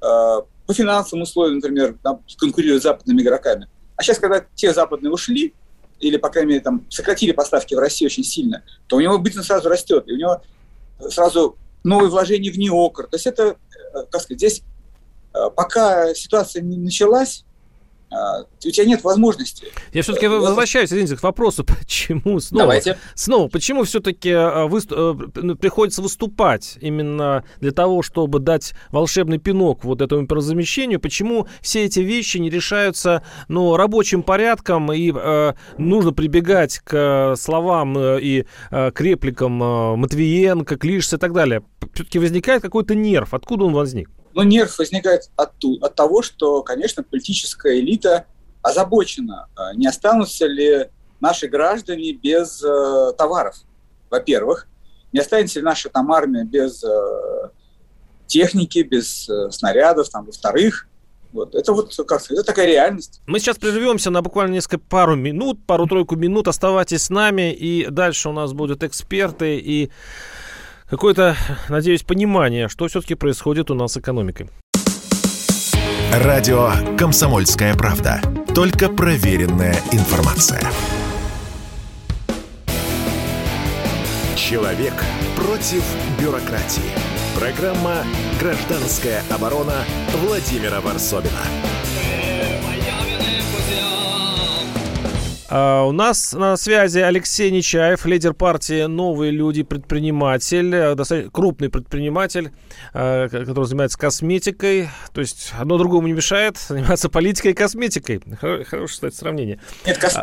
э, 0.00 0.40
по 0.66 0.74
финансовым 0.74 1.22
условиям, 1.22 1.56
например, 1.56 1.96
конкурировать 2.38 2.82
с 2.82 2.84
западными 2.84 3.22
игроками. 3.22 3.68
А 3.96 4.02
сейчас, 4.02 4.18
когда 4.18 4.44
те 4.54 4.72
западные 4.74 5.12
ушли, 5.12 5.54
или, 6.00 6.16
по 6.16 6.28
крайней 6.28 6.50
мере, 6.50 6.60
там, 6.60 6.84
сократили 6.90 7.32
поставки 7.32 7.74
в 7.74 7.78
России 7.78 8.04
очень 8.04 8.24
сильно, 8.24 8.62
то 8.86 8.96
у 8.96 9.00
него 9.00 9.16
бизнес 9.18 9.46
сразу 9.46 9.68
растет, 9.68 10.04
и 10.06 10.12
у 10.12 10.16
него 10.16 10.42
сразу 11.08 11.56
новые 11.84 12.10
вложения 12.10 12.50
в 12.50 12.58
неокр. 12.58 13.04
То 13.04 13.16
есть 13.16 13.26
это 13.26 13.56
Э, 13.96 14.04
как 14.10 14.22
сказать, 14.22 14.38
здесь 14.38 14.62
пока 15.54 16.14
ситуация 16.14 16.62
не 16.62 16.78
началась, 16.78 17.44
у 18.64 18.70
тебя 18.70 18.86
нет 18.86 19.04
возможности. 19.04 19.66
Я 19.92 20.02
все-таки 20.02 20.26
возвращаюсь, 20.26 20.90
извините, 20.90 21.16
к 21.16 21.22
вопросу, 21.22 21.64
почему 21.80 22.40
снова, 22.40 22.64
Давайте. 22.64 22.98
снова 23.14 23.48
почему 23.48 23.84
все-таки 23.84 24.30
а, 24.30 24.66
вы, 24.66 24.80
э, 24.90 25.14
ну, 25.34 25.56
приходится 25.56 26.02
выступать 26.02 26.78
именно 26.80 27.44
для 27.60 27.72
того, 27.72 28.02
чтобы 28.02 28.38
дать 28.38 28.74
волшебный 28.90 29.38
пинок 29.38 29.84
вот 29.84 30.00
этому 30.00 30.22
импортозамещению, 30.22 31.00
почему 31.00 31.46
все 31.60 31.84
эти 31.84 32.00
вещи 32.00 32.38
не 32.38 32.50
решаются 32.50 33.22
ну, 33.48 33.76
рабочим 33.76 34.22
порядком, 34.22 34.92
и 34.92 35.12
э, 35.14 35.52
нужно 35.78 36.12
прибегать 36.12 36.80
к 36.80 37.34
словам 37.36 37.96
э, 37.96 38.18
и 38.20 38.46
э, 38.70 38.90
к 38.90 39.00
репликам 39.00 39.62
э, 39.62 39.96
Матвиенко, 39.96 40.76
Клишса 40.76 41.16
и 41.16 41.18
так 41.18 41.32
далее. 41.32 41.62
Все-таки 41.94 42.18
возникает 42.18 42.62
какой-то 42.62 42.94
нерв. 42.94 43.34
Откуда 43.34 43.64
он 43.64 43.72
возник? 43.72 44.10
Но 44.36 44.44
нерв 44.44 44.78
возникает 44.78 45.30
от, 45.36 45.52
от 45.80 45.94
того, 45.94 46.20
что, 46.20 46.62
конечно, 46.62 47.02
политическая 47.02 47.80
элита 47.80 48.26
озабочена, 48.60 49.48
а, 49.56 49.74
не 49.74 49.86
останутся 49.86 50.46
ли 50.46 50.90
наши 51.20 51.48
граждане 51.48 52.12
без 52.12 52.62
э, 52.62 53.12
товаров, 53.16 53.56
во-первых, 54.10 54.68
не 55.14 55.20
останется 55.20 55.60
ли 55.60 55.64
наша 55.64 55.88
там 55.88 56.12
армия 56.12 56.44
без 56.44 56.84
э, 56.84 57.48
техники, 58.26 58.80
без 58.80 59.26
э, 59.26 59.50
снарядов, 59.50 60.10
там, 60.10 60.26
во-вторых, 60.26 60.86
вот. 61.32 61.54
Это 61.54 61.72
вот 61.72 61.94
как 62.06 62.30
это 62.30 62.42
такая 62.44 62.66
реальность. 62.66 63.22
Мы 63.26 63.38
сейчас 63.38 63.56
прервемся 63.56 64.10
на 64.10 64.20
буквально 64.20 64.52
несколько 64.52 64.78
пару 64.78 65.16
минут, 65.16 65.64
пару-тройку 65.66 66.14
минут. 66.14 66.46
Оставайтесь 66.46 67.04
с 67.04 67.10
нами, 67.10 67.54
и 67.54 67.86
дальше 67.86 68.28
у 68.28 68.32
нас 68.32 68.52
будут 68.52 68.82
эксперты 68.82 69.56
и 69.56 69.90
какое-то, 70.88 71.36
надеюсь, 71.68 72.02
понимание, 72.02 72.68
что 72.68 72.86
все-таки 72.88 73.14
происходит 73.14 73.70
у 73.70 73.74
нас 73.74 73.92
с 73.92 73.96
экономикой. 73.96 74.48
Радио 76.12 76.70
«Комсомольская 76.96 77.74
правда». 77.74 78.20
Только 78.54 78.88
проверенная 78.88 79.76
информация. 79.92 80.62
Человек 84.36 84.94
против 85.34 85.84
бюрократии. 86.18 86.90
Программа 87.38 88.04
«Гражданская 88.40 89.22
оборона» 89.30 89.84
Владимира 90.22 90.80
Варсобина. 90.80 91.42
У 95.48 95.92
нас 95.92 96.32
на 96.32 96.56
связи 96.56 96.98
Алексей 96.98 97.50
Нечаев, 97.50 98.04
лидер 98.04 98.34
партии 98.34 98.86
«Новые 98.86 99.30
люди», 99.30 99.62
предприниматель, 99.62 100.74
э, 100.74 100.94
достаточно 100.94 101.30
крупный 101.30 101.68
предприниматель, 101.68 102.50
э, 102.92 103.28
который 103.30 103.64
занимается 103.64 103.98
косметикой. 103.98 104.88
То 105.12 105.20
есть 105.20 105.52
одно 105.56 105.78
другому 105.78 106.08
не 106.08 106.14
мешает 106.14 106.56
заниматься 106.56 107.08
политикой 107.08 107.52
и 107.52 107.54
косметикой. 107.54 108.20
Хорошее, 108.40 108.86
кстати, 108.86 109.14
сравнение. 109.14 109.60
Нет, 109.86 109.98
кос... 109.98 110.16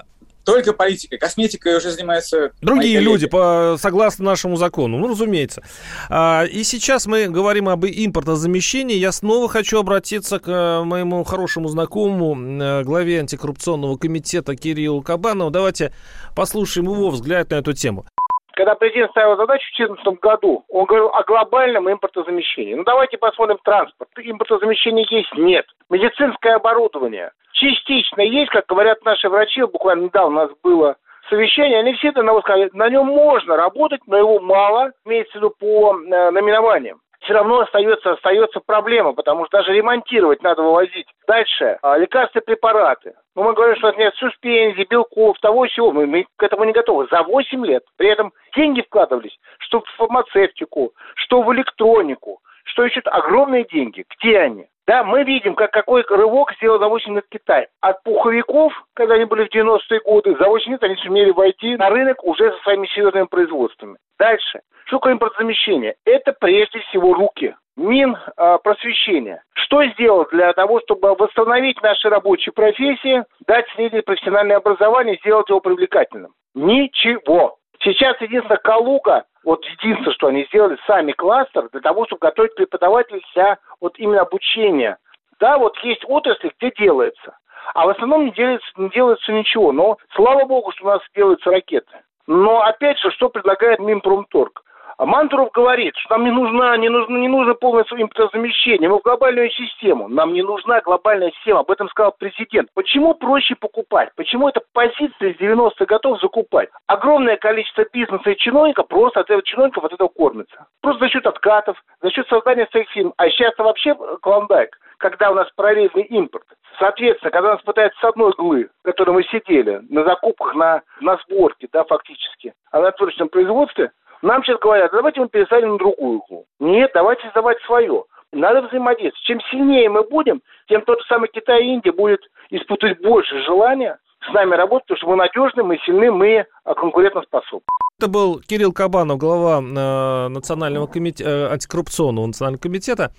Только 0.44 0.74
политикой. 0.74 1.18
Косметикой 1.18 1.78
уже 1.78 1.92
занимаются... 1.92 2.52
Другие 2.62 3.00
люди, 3.00 3.28
по, 3.28 3.78
согласно 3.80 4.26
нашему 4.26 4.58
закону. 4.58 4.98
Ну, 4.98 5.10
разумеется. 5.10 5.64
А, 6.10 6.44
и 6.44 6.64
сейчас 6.64 7.06
мы 7.06 7.28
говорим 7.28 7.70
об 7.70 7.86
импортозамещении. 7.86 8.96
Я 8.96 9.12
снова 9.12 9.48
хочу 9.48 9.80
обратиться 9.80 10.40
к 10.40 10.48
э, 10.50 10.84
моему 10.84 11.24
хорошему 11.24 11.68
знакомому, 11.70 12.62
э, 12.62 12.84
главе 12.84 13.20
антикоррупционного 13.20 13.98
комитета 13.98 14.56
Кириллу 14.56 15.02
Кабанову. 15.02 15.50
Давайте 15.50 15.94
послушаем 16.36 16.90
его 16.90 17.10
взгляд 17.10 17.52
на 17.52 17.56
эту 17.56 17.74
тему. 17.74 18.06
Когда 18.54 18.76
президент 18.76 19.12
ставил 19.12 19.36
задачу 19.36 19.66
в 19.66 19.78
2014 19.78 20.20
году, 20.22 20.64
он 20.70 20.86
говорил 20.86 21.10
о 21.10 21.24
глобальном 21.24 21.92
импортозамещении. 21.92 22.76
Ну, 22.76 22.84
давайте 22.84 23.18
посмотрим 23.18 23.58
транспорт. 23.64 24.10
Импортозамещения 24.18 25.06
есть? 25.10 25.34
Нет. 25.36 25.66
Медицинское 25.90 26.56
оборудование 26.56 27.32
частично 27.54 28.22
есть, 28.22 28.52
как 28.52 28.66
говорят 28.68 29.04
наши 29.06 29.30
врачи, 29.30 29.62
буквально 29.64 30.06
недавно 30.06 30.44
у 30.44 30.46
нас 30.48 30.52
было 30.62 30.98
совещание, 31.30 31.80
они 31.80 31.94
все 31.94 32.10
это 32.10 32.22
сказали, 32.42 32.70
на 32.74 32.90
нем 32.90 33.08
можно 33.08 33.56
работать, 33.56 34.02
но 34.06 34.18
его 34.18 34.40
мало, 34.40 34.92
имеется 35.06 35.34
в 35.34 35.36
виду 35.36 35.50
по 35.52 35.96
э, 35.96 36.32
номинованиям 36.32 37.00
все 37.24 37.34
равно 37.34 37.62
остается, 37.62 38.14
остается 38.14 38.60
проблема, 38.60 39.14
потому 39.14 39.46
что 39.46 39.58
даже 39.58 39.74
ремонтировать 39.74 40.44
надо 40.44 40.62
вывозить. 40.62 41.08
Дальше, 41.28 41.78
а, 41.82 41.98
лекарственные 41.98 42.46
препараты. 42.46 43.14
Ну, 43.36 43.44
мы 43.44 43.54
говорим, 43.54 43.76
что 43.78 43.92
нет 43.92 44.14
суспензий, 44.16 44.86
белков, 44.86 45.40
того 45.40 45.66
всего. 45.66 45.92
Мы, 45.92 46.06
мы 46.06 46.26
к 46.38 46.44
этому 46.44 46.64
не 46.66 46.74
готовы. 46.74 47.08
За 47.10 47.24
8 47.24 47.66
лет. 47.66 47.84
При 47.98 48.10
этом 48.10 48.32
деньги 48.56 48.82
вкладывались, 48.82 49.38
что 49.60 49.82
в 49.82 49.90
фармацевтику, 49.98 50.94
что 51.16 51.42
в 51.42 51.54
электронику, 51.54 52.40
что 52.66 52.84
еще 52.84 53.02
огромные 53.06 53.66
деньги. 53.66 54.06
Где 54.18 54.40
они? 54.40 54.68
Да, 54.86 55.04
мы 55.04 55.24
видим, 55.24 55.56
как 55.56 55.72
какой 55.72 56.04
рывок 56.08 56.54
сделал 56.56 56.80
за 56.80 56.88
8 56.88 57.16
лет 57.16 57.26
Китай. 57.30 57.68
От 57.80 58.04
пуховиков, 58.04 58.74
когда 58.94 59.16
они 59.16 59.26
были 59.26 59.48
в 59.48 59.56
90-е 59.56 60.02
годы, 60.02 60.36
за 60.38 60.50
8 60.50 60.72
лет 60.72 60.84
они 60.84 60.96
сумели 60.98 61.32
войти 61.32 61.78
на 61.78 61.90
рынок 61.90 62.24
уже 62.24 62.52
со 62.52 62.64
своими 62.64 62.88
серьезными 62.88 63.28
производствами. 63.28 63.98
Дальше. 64.20 64.60
Что 64.86 64.98
такое 64.98 65.14
импортозамещение? 65.14 65.96
Это 66.06 66.34
прежде 66.34 66.80
всего 66.80 67.14
руки. 67.14 67.56
Мин 67.76 68.16
э, 68.16 68.58
просвещения. 68.64 69.42
Что 69.54 69.84
сделал 69.86 70.28
для 70.32 70.54
того, 70.54 70.82
чтобы 70.82 71.16
восстановить 71.16 71.82
наши 71.82 72.10
рабочие 72.10 72.54
профессии, 72.54 73.24
дать 73.48 73.66
среднее 73.76 74.04
профессиональное 74.04 74.58
образование, 74.58 75.18
сделать 75.18 75.50
его 75.50 75.60
привлекательным? 75.60 76.34
Ничего. 76.54 77.58
Сейчас 77.80 78.20
единственное 78.22 78.58
Калуга 78.58 79.24
вот 79.44 79.64
единственное, 79.66 80.14
что 80.14 80.28
они 80.28 80.46
сделали 80.46 80.78
сами 80.88 81.12
кластер 81.12 81.70
для 81.72 81.82
того, 81.82 82.06
чтобы 82.06 82.20
готовить 82.20 82.56
преподавателей 82.56 83.24
для 83.34 83.58
вот 83.82 83.98
именно 83.98 84.22
обучения. 84.22 84.98
Да, 85.40 85.58
вот 85.58 85.78
есть 85.80 86.04
отрасли, 86.08 86.52
где 86.58 86.72
делается. 86.72 87.38
А 87.74 87.86
в 87.86 87.90
основном 87.90 88.26
не 88.26 88.32
делается, 88.32 88.68
не 88.78 88.90
делается 88.90 89.32
ничего. 89.32 89.72
Но 89.72 89.98
слава 90.16 90.46
богу, 90.46 90.72
что 90.72 90.86
у 90.86 90.88
нас 90.88 91.02
делаются 91.16 91.50
ракеты. 91.50 92.04
Но 92.28 92.62
опять 92.62 93.00
же, 93.00 93.12
что 93.12 93.30
предлагает 93.30 93.80
Минпромторг? 93.80 94.64
А 94.98 95.06
Мантуров 95.06 95.52
говорит, 95.52 95.96
что 95.98 96.16
нам 96.16 96.26
не 96.26 96.32
нужна, 96.32 96.78
не 96.78 96.90
нужно, 96.90 97.18
не 97.18 97.28
нужно 97.28 97.54
полное 97.56 97.86
импортозамещение, 97.90 98.90
мы 98.90 99.00
в 99.00 99.02
глобальную 99.02 99.50
систему. 99.50 100.08
Нам 100.08 100.34
не 100.34 100.44
нужна 100.44 100.82
глобальная 100.82 101.32
система, 101.32 101.62
об 101.62 101.72
этом 101.72 101.90
сказал 101.90 102.14
президент. 102.18 102.70
Почему 102.74 103.16
проще 103.16 103.56
покупать? 103.56 104.10
Почему 104.16 104.50
эта 104.50 104.62
позиция 104.74 105.32
из 105.32 105.38
90-х 105.38 105.86
готов 105.86 106.20
закупать? 106.22 106.70
Огромное 106.88 107.38
количество 107.38 107.86
бизнеса 107.92 108.30
и 108.30 108.38
чиновников 108.38 108.88
просто 108.88 109.22
от 109.22 109.28
этого 109.28 109.44
чиновников 109.44 109.84
от 109.84 109.94
этого 109.94 110.10
кормится. 110.10 110.68
Просто 110.82 111.06
за 111.06 111.10
счет 111.10 111.26
откатов, 111.26 111.82
за 112.02 112.12
счет 112.12 112.28
создания 112.28 112.68
своих 112.68 112.90
фирм. 112.90 113.14
А 113.18 113.30
сейчас 113.30 113.58
вообще 113.58 113.96
клондайк, 114.22 114.78
когда 114.98 115.32
у 115.32 115.36
нас 115.36 115.50
параллельный 115.56 116.04
импорт. 116.04 116.46
Соответственно, 116.80 117.32
когда 117.32 117.54
нас 117.54 117.62
пытаются 117.62 118.00
с 118.00 118.04
одной 118.04 118.32
иглы, 118.32 118.70
в 118.82 118.86
которой 118.86 119.12
мы 119.12 119.24
сидели, 119.24 119.82
на 119.90 120.04
закупках, 120.04 120.56
на, 120.56 120.82
на 121.02 121.18
сборке, 121.18 121.68
да, 121.72 121.84
фактически, 121.84 122.54
а 122.72 122.82
на 122.82 122.92
творческом 122.92 123.30
производстве, 123.30 123.92
нам 124.24 124.44
сейчас 124.44 124.58
говорят, 124.60 124.92
давайте 124.92 125.20
мы 125.20 125.28
пересадим 125.28 125.74
на 125.74 125.78
другую 125.78 126.22
иглу. 126.22 126.46
Нет, 126.60 126.92
давайте 126.94 127.24
создавать 127.24 127.62
свое. 127.66 128.06
Надо 128.32 128.62
взаимодействовать. 128.62 129.26
Чем 129.26 129.42
сильнее 129.52 129.90
мы 129.90 130.04
будем, 130.04 130.42
тем 130.68 130.82
тот 130.82 131.00
же 131.00 131.06
самый 131.08 131.30
Китай 131.32 131.64
и 131.64 131.74
Индия 131.74 131.92
будет 131.92 132.22
испытывать 132.50 133.02
больше 133.02 133.44
желания 133.44 134.00
с 134.28 134.34
нами 134.34 134.56
работать, 134.56 134.88
потому 134.88 134.98
что 134.98 135.08
мы 135.10 135.16
надежны, 135.18 135.64
мы 135.64 135.78
сильны, 135.86 136.10
мы 136.10 136.46
а, 136.64 136.74
конкурентоспособны. 136.74 137.66
Это 138.00 138.10
был 138.10 138.40
Кирилл 138.40 138.72
Кабанов, 138.72 139.18
глава 139.18 139.62
э, 139.62 140.28
Национального 140.30 140.88
комитета, 140.88 141.30
э, 141.30 141.48
антикоррупционного 141.52 142.28
национального 142.28 142.62
комитета. 142.62 143.12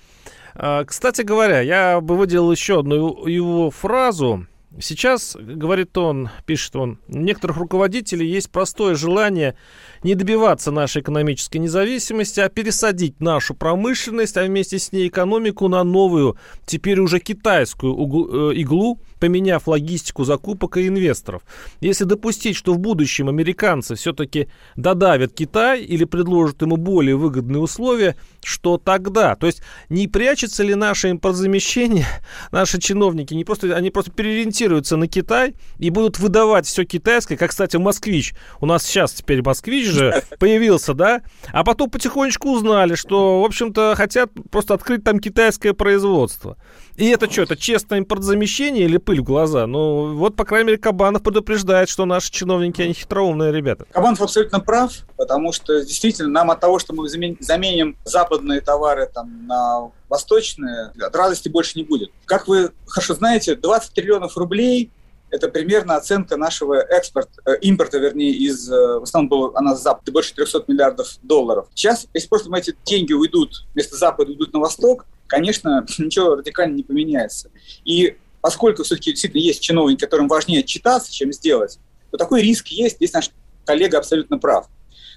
Э, 0.54 0.84
кстати 0.84 1.20
говоря, 1.20 1.60
я 1.60 2.00
бы 2.00 2.16
выделил 2.16 2.50
еще 2.50 2.80
одну 2.80 3.26
его 3.26 3.70
фразу. 3.70 4.46
Сейчас, 4.80 5.36
говорит 5.40 5.96
он, 5.96 6.30
пишет 6.46 6.74
он, 6.74 6.98
у 7.08 7.18
некоторых 7.18 7.58
руководителей 7.58 8.26
есть 8.26 8.50
простое 8.50 8.96
желание 8.96 9.56
не 10.02 10.14
добиваться 10.14 10.70
нашей 10.72 11.02
экономической 11.02 11.58
независимости, 11.58 12.40
а 12.40 12.48
пересадить 12.48 13.20
нашу 13.20 13.54
промышленность, 13.54 14.36
а 14.36 14.44
вместе 14.44 14.78
с 14.78 14.90
ней 14.90 15.08
экономику 15.08 15.68
на 15.68 15.84
новую, 15.84 16.36
теперь 16.66 16.98
уже 16.98 17.20
китайскую 17.20 17.94
э, 17.94 18.54
иглу, 18.56 18.98
поменяв 19.20 19.68
логистику 19.68 20.24
закупок 20.24 20.76
и 20.76 20.88
инвесторов. 20.88 21.42
Если 21.80 22.04
допустить, 22.04 22.56
что 22.56 22.74
в 22.74 22.78
будущем 22.78 23.28
американцы 23.28 23.94
все-таки 23.94 24.48
додавят 24.76 25.32
Китай 25.32 25.82
или 25.82 26.04
предложат 26.04 26.60
ему 26.62 26.76
более 26.76 27.16
выгодные 27.16 27.60
условия, 27.60 28.16
что 28.42 28.76
тогда? 28.76 29.36
То 29.36 29.46
есть 29.46 29.62
не 29.88 30.08
прячется 30.08 30.62
ли 30.62 30.74
наше 30.74 31.10
импортзамещение, 31.10 32.06
наши 32.50 32.78
чиновники, 32.78 33.32
не 33.32 33.44
просто, 33.44 33.74
они 33.74 33.90
просто 33.90 34.10
переориентируются 34.10 34.63
на 34.68 35.06
Китай 35.08 35.54
и 35.78 35.90
будут 35.90 36.18
выдавать 36.18 36.66
все 36.66 36.84
китайское, 36.84 37.36
как, 37.36 37.50
кстати, 37.50 37.76
москвич. 37.76 38.34
У 38.60 38.66
нас 38.66 38.84
сейчас 38.84 39.12
теперь 39.12 39.42
москвич 39.42 39.88
же 39.88 40.22
появился, 40.38 40.94
да? 40.94 41.22
А 41.52 41.64
потом 41.64 41.90
потихонечку 41.90 42.50
узнали, 42.50 42.94
что, 42.94 43.42
в 43.42 43.44
общем-то, 43.44 43.94
хотят 43.96 44.30
просто 44.50 44.74
открыть 44.74 45.04
там 45.04 45.18
китайское 45.18 45.72
производство. 45.72 46.56
И 46.96 47.08
это 47.08 47.30
что, 47.30 47.42
это 47.42 47.56
честное 47.56 47.98
импортзамещение 47.98 48.84
или 48.84 48.98
пыль 48.98 49.20
в 49.20 49.24
глаза? 49.24 49.66
Ну, 49.66 50.14
вот, 50.14 50.36
по 50.36 50.44
крайней 50.44 50.68
мере, 50.68 50.78
Кабанов 50.78 51.22
предупреждает, 51.22 51.88
что 51.88 52.04
наши 52.04 52.30
чиновники, 52.30 52.82
они 52.82 52.92
хитроумные 52.92 53.52
ребята. 53.52 53.84
Кабанов 53.90 54.22
абсолютно 54.22 54.60
прав. 54.60 54.92
потому 55.16 55.52
что 55.52 55.84
действительно 55.84 56.28
нам 56.28 56.50
от 56.50 56.60
того, 56.60 56.78
что 56.78 56.94
мы 56.94 57.08
заменим 57.08 57.96
западные 58.04 58.60
товары 58.60 59.10
там, 59.12 59.46
на 59.46 59.90
восточные, 60.08 60.92
от 61.00 61.16
радости 61.16 61.48
больше 61.48 61.78
не 61.78 61.84
будет. 61.84 62.10
Как 62.26 62.46
вы 62.46 62.70
хорошо 62.86 63.14
знаете, 63.14 63.56
20 63.56 63.92
триллионов 63.92 64.36
рублей 64.36 64.90
это 65.34 65.48
примерно 65.48 65.96
оценка 65.96 66.36
нашего 66.36 66.74
экспорта, 66.74 67.32
э, 67.44 67.56
импорта, 67.62 67.98
вернее, 67.98 68.32
из, 68.32 68.70
э, 68.70 68.98
в 69.00 69.02
основном 69.02 69.28
было 69.28 69.52
она 69.56 69.74
с 69.74 69.82
Запада, 69.82 70.12
больше 70.12 70.32
300 70.34 70.64
миллиардов 70.68 71.08
долларов. 71.22 71.66
Сейчас, 71.74 72.06
если 72.14 72.28
просто 72.28 72.54
эти 72.56 72.76
деньги 72.84 73.12
уйдут, 73.12 73.64
вместо 73.74 73.96
Запада 73.96 74.30
уйдут 74.30 74.52
на 74.52 74.60
Восток, 74.60 75.06
конечно, 75.26 75.86
ничего 75.98 76.36
радикально 76.36 76.74
не 76.74 76.82
поменяется. 76.82 77.50
И 77.84 78.16
поскольку 78.40 78.82
все-таки 78.82 79.12
действительно 79.12 79.40
есть 79.40 79.62
чиновники, 79.62 80.00
которым 80.00 80.28
важнее 80.28 80.62
читаться, 80.62 81.12
чем 81.12 81.32
сделать, 81.32 81.78
то 82.10 82.18
такой 82.18 82.42
риск 82.42 82.68
есть, 82.68 82.96
здесь 82.96 83.12
наш 83.12 83.30
коллега 83.64 83.98
абсолютно 83.98 84.38
прав. 84.38 84.68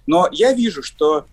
Но 0.06 0.30
я 0.32 0.54
вижу, 0.54 0.82
что 0.82 1.26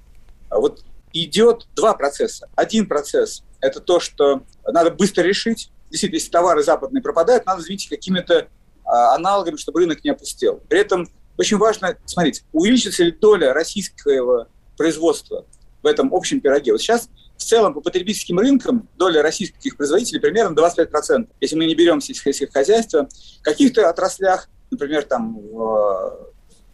а, 0.51 0.59
вот 0.59 0.85
идет 1.13 1.67
два 1.77 1.95
процесса. 1.95 2.49
Один 2.57 2.87
процесс– 2.87 3.45
это 3.61 3.81
то, 3.81 4.01
что 4.01 4.43
надо 4.67 4.91
быстро 4.91 5.23
решить. 5.23 5.71
Действительно, 5.91 6.17
если 6.17 6.31
товары 6.31 6.63
западные 6.63 7.03
пропадают, 7.03 7.47
надо 7.47 7.63
заменить 7.63 7.89
какими-то 7.89 8.49
а, 8.85 9.15
аналогами, 9.15 9.57
чтобы 9.57 9.81
рынок 9.81 10.03
не 10.05 10.11
опустел. 10.11 10.61
При 10.69 10.81
этом 10.81 11.09
очень 11.39 11.57
важно, 11.57 11.97
смотрите, 12.05 12.43
увеличится 12.53 13.05
ли 13.05 13.13
доля 13.13 13.53
российского 13.53 14.49
производства 14.77 15.47
в 15.83 15.87
этом 15.87 16.13
общем 16.13 16.41
пироге. 16.41 16.73
Вот 16.73 16.81
сейчас 16.81 17.09
целом 17.45 17.75
по 17.75 17.81
потребительским 17.81 18.39
рынкам 18.39 18.89
доля 18.97 19.23
российских 19.23 19.77
производителей 19.77 20.21
примерно 20.21 20.55
25%. 20.55 21.29
Если 21.41 21.57
мы 21.57 21.67
не 21.67 21.75
берем 21.75 22.01
сельское 22.01 22.49
хозяйство, 22.53 23.09
в 23.41 23.43
каких-то 23.43 23.89
отраслях, 23.89 24.49
например, 24.71 25.05
там 25.05 25.39
в 25.39 26.33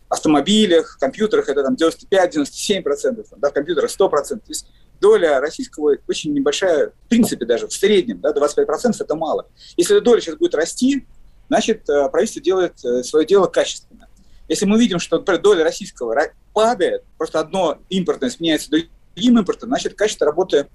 автомобилях, 0.09 0.99
компьютерах 0.99 1.49
это 1.49 1.63
там 1.63 1.75
95-97%, 1.75 3.27
да, 3.37 3.51
в 3.51 3.53
компьютерах 3.53 3.91
100%. 3.91 4.11
То 4.11 4.41
есть 4.49 4.67
доля 5.01 5.41
российского 5.41 5.97
очень 6.09 6.35
небольшая, 6.35 6.91
в 6.91 7.09
принципе 7.09 7.47
даже, 7.47 7.69
в 7.69 7.73
среднем, 7.73 8.21
да, 8.21 8.33
25% 8.33 8.95
это 8.99 9.15
мало. 9.15 9.47
Если 9.77 9.97
эта 9.97 10.05
доля 10.05 10.21
сейчас 10.21 10.37
будет 10.37 10.55
расти, 10.55 11.07
значит, 11.49 11.89
э, 11.89 12.09
правительство 12.11 12.43
делает 12.43 12.85
э, 12.85 13.03
свое 13.03 13.25
дело 13.25 13.47
качественно. 13.47 14.09
Если 14.49 14.67
мы 14.67 14.79
видим, 14.81 14.99
что, 14.99 15.19
например, 15.19 15.41
доля 15.41 15.65
российского 15.65 16.17
падает, 16.53 17.05
просто 17.17 17.39
одно 17.39 17.79
импортное 17.89 18.31
сменяется 18.31 18.69
другим 18.69 18.91
импортом, 19.17 19.69
значит, 19.69 19.95
качество 19.95 20.27
работы 20.27 20.69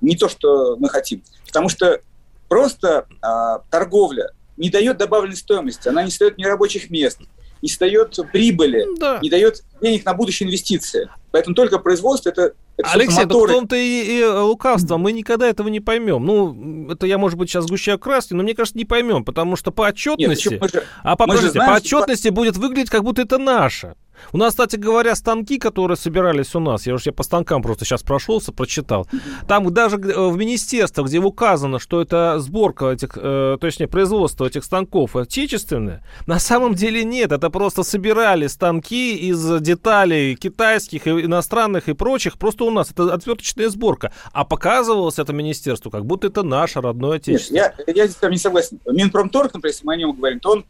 не 0.00 0.16
то, 0.16 0.28
что 0.28 0.76
мы 0.76 0.88
хотим. 0.88 1.22
Потому 1.46 1.68
что 1.68 2.00
просто 2.48 3.06
а, 3.20 3.60
торговля 3.70 4.32
не 4.56 4.70
дает 4.70 4.98
добавленной 4.98 5.36
стоимости, 5.36 5.88
она 5.88 6.02
не 6.02 6.10
создает 6.10 6.38
ни 6.38 6.44
рабочих 6.44 6.90
мест, 6.90 7.20
не 7.62 7.70
дает 7.78 8.18
прибыли, 8.32 8.86
да. 8.98 9.18
не 9.22 9.30
дает 9.30 9.62
денег 9.80 10.04
на 10.04 10.14
будущие 10.14 10.48
инвестиции. 10.48 11.08
Поэтому 11.30 11.54
только 11.54 11.78
производство 11.78 12.30
это, 12.30 12.54
это 12.76 12.90
Алексей, 12.90 13.24
в 13.24 13.28
том-то 13.28 13.76
и, 13.76 14.20
и 14.20 14.24
лукавство. 14.24 14.96
Мы 14.96 15.12
никогда 15.12 15.46
этого 15.48 15.68
не 15.68 15.80
поймем. 15.80 16.24
Ну, 16.24 16.90
это 16.90 17.06
я, 17.06 17.18
может 17.18 17.38
быть, 17.38 17.50
сейчас 17.50 17.64
сгущаю 17.64 17.98
краски, 17.98 18.32
но 18.32 18.42
мне 18.42 18.54
кажется, 18.54 18.78
не 18.78 18.84
поймем, 18.84 19.24
потому 19.24 19.56
что 19.56 19.70
по 19.70 19.82
отчетности... 19.86 20.48
Нет, 20.60 20.72
же, 20.72 20.84
а 21.02 21.16
по, 21.16 21.24
знаем, 21.36 21.70
по 21.70 21.76
отчетности 21.76 22.28
что... 22.28 22.34
будет 22.34 22.56
выглядеть, 22.56 22.90
как 22.90 23.04
будто 23.04 23.22
это 23.22 23.38
наше. 23.38 23.94
У 24.32 24.38
нас, 24.38 24.52
кстати 24.52 24.76
говоря, 24.76 25.14
станки, 25.14 25.58
которые 25.58 25.96
собирались 25.96 26.54
у 26.54 26.60
нас, 26.60 26.86
я 26.86 26.94
уже 26.94 27.12
по 27.12 27.22
станкам 27.22 27.62
просто 27.62 27.84
сейчас 27.84 28.02
прошелся, 28.02 28.52
прочитал. 28.52 29.06
Там 29.46 29.72
даже 29.72 29.96
в 29.96 30.36
министерствах, 30.36 31.08
где 31.08 31.18
указано, 31.18 31.78
что 31.78 32.00
это 32.00 32.38
сборка 32.38 32.90
этих, 32.90 33.16
э, 33.16 33.58
точнее, 33.60 33.88
производство 33.88 34.46
этих 34.46 34.64
станков 34.64 35.16
отечественное, 35.16 36.02
на 36.26 36.38
самом 36.38 36.74
деле 36.74 37.04
нет. 37.04 37.32
Это 37.32 37.50
просто 37.50 37.82
собирали 37.82 38.46
станки 38.46 39.16
из 39.16 39.60
деталей 39.60 40.34
китайских, 40.36 41.06
и 41.06 41.10
иностранных 41.10 41.88
и 41.88 41.92
прочих. 41.94 42.38
Просто 42.38 42.64
у 42.64 42.70
нас 42.70 42.90
это 42.90 43.12
отверточная 43.12 43.68
сборка. 43.68 44.12
А 44.32 44.44
показывалось 44.44 45.18
это 45.18 45.32
министерству, 45.32 45.90
как 45.90 46.04
будто 46.04 46.28
это 46.28 46.42
наше 46.42 46.80
родное 46.80 47.16
отечество. 47.16 47.54
Нет, 47.54 47.74
я, 47.86 47.92
я 47.94 48.06
здесь 48.06 48.30
не 48.30 48.38
согласен. 48.38 48.80
Минпромторг, 48.86 49.54
например, 49.54 49.72
если 49.72 49.86
мы 49.86 49.94
о 49.94 49.96
нем 49.96 50.12
говорим, 50.12 50.40
то 50.40 50.52
он 50.52 50.64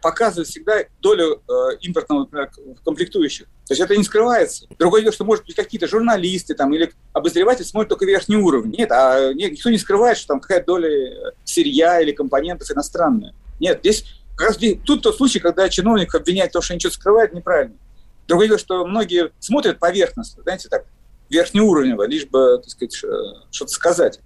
показывает 0.00 0.48
всегда 0.48 0.78
долю 1.00 1.42
э, 1.48 1.76
импортного 1.82 2.20
например, 2.20 2.50
комплектующих. 2.84 3.46
То 3.66 3.74
есть 3.74 3.80
это 3.80 3.96
не 3.96 4.02
скрывается. 4.02 4.66
Другое 4.78 5.02
дело, 5.02 5.12
что, 5.12 5.24
может 5.24 5.44
быть, 5.44 5.54
какие-то 5.54 5.86
журналисты 5.86 6.54
там, 6.54 6.74
или 6.74 6.92
обозреватель 7.12 7.64
смотрят 7.64 7.90
только 7.90 8.04
верхний 8.04 8.36
уровень. 8.36 8.74
Нет, 8.76 8.90
а 8.90 9.32
никто 9.32 9.70
не 9.70 9.78
скрывает, 9.78 10.18
что 10.18 10.28
там 10.28 10.40
какая 10.40 10.64
доля 10.64 10.88
э, 10.88 11.32
сырья 11.44 12.00
или 12.00 12.12
компонентов 12.12 12.70
иностранная. 12.70 13.34
Нет, 13.60 13.78
здесь 13.80 14.04
как 14.36 14.48
раз 14.48 14.58
тут 14.84 15.02
тот 15.02 15.16
случай, 15.16 15.38
когда 15.38 15.68
чиновник 15.68 16.14
обвиняет 16.14 16.52
то, 16.52 16.60
что 16.60 16.74
они 16.74 16.80
что-то 16.80 16.96
скрывают, 16.96 17.32
неправильно. 17.32 17.76
Другое 18.26 18.48
дело, 18.48 18.58
что 18.58 18.84
многие 18.84 19.30
смотрят 19.38 19.78
поверхностно, 19.78 20.42
знаете, 20.42 20.68
так, 20.68 20.86
верхнеуровнево, 21.30 22.06
лишь 22.06 22.26
бы, 22.26 22.58
так 22.58 22.70
сказать, 22.70 22.94
что-то 22.94 23.72
сказать. 23.72 24.20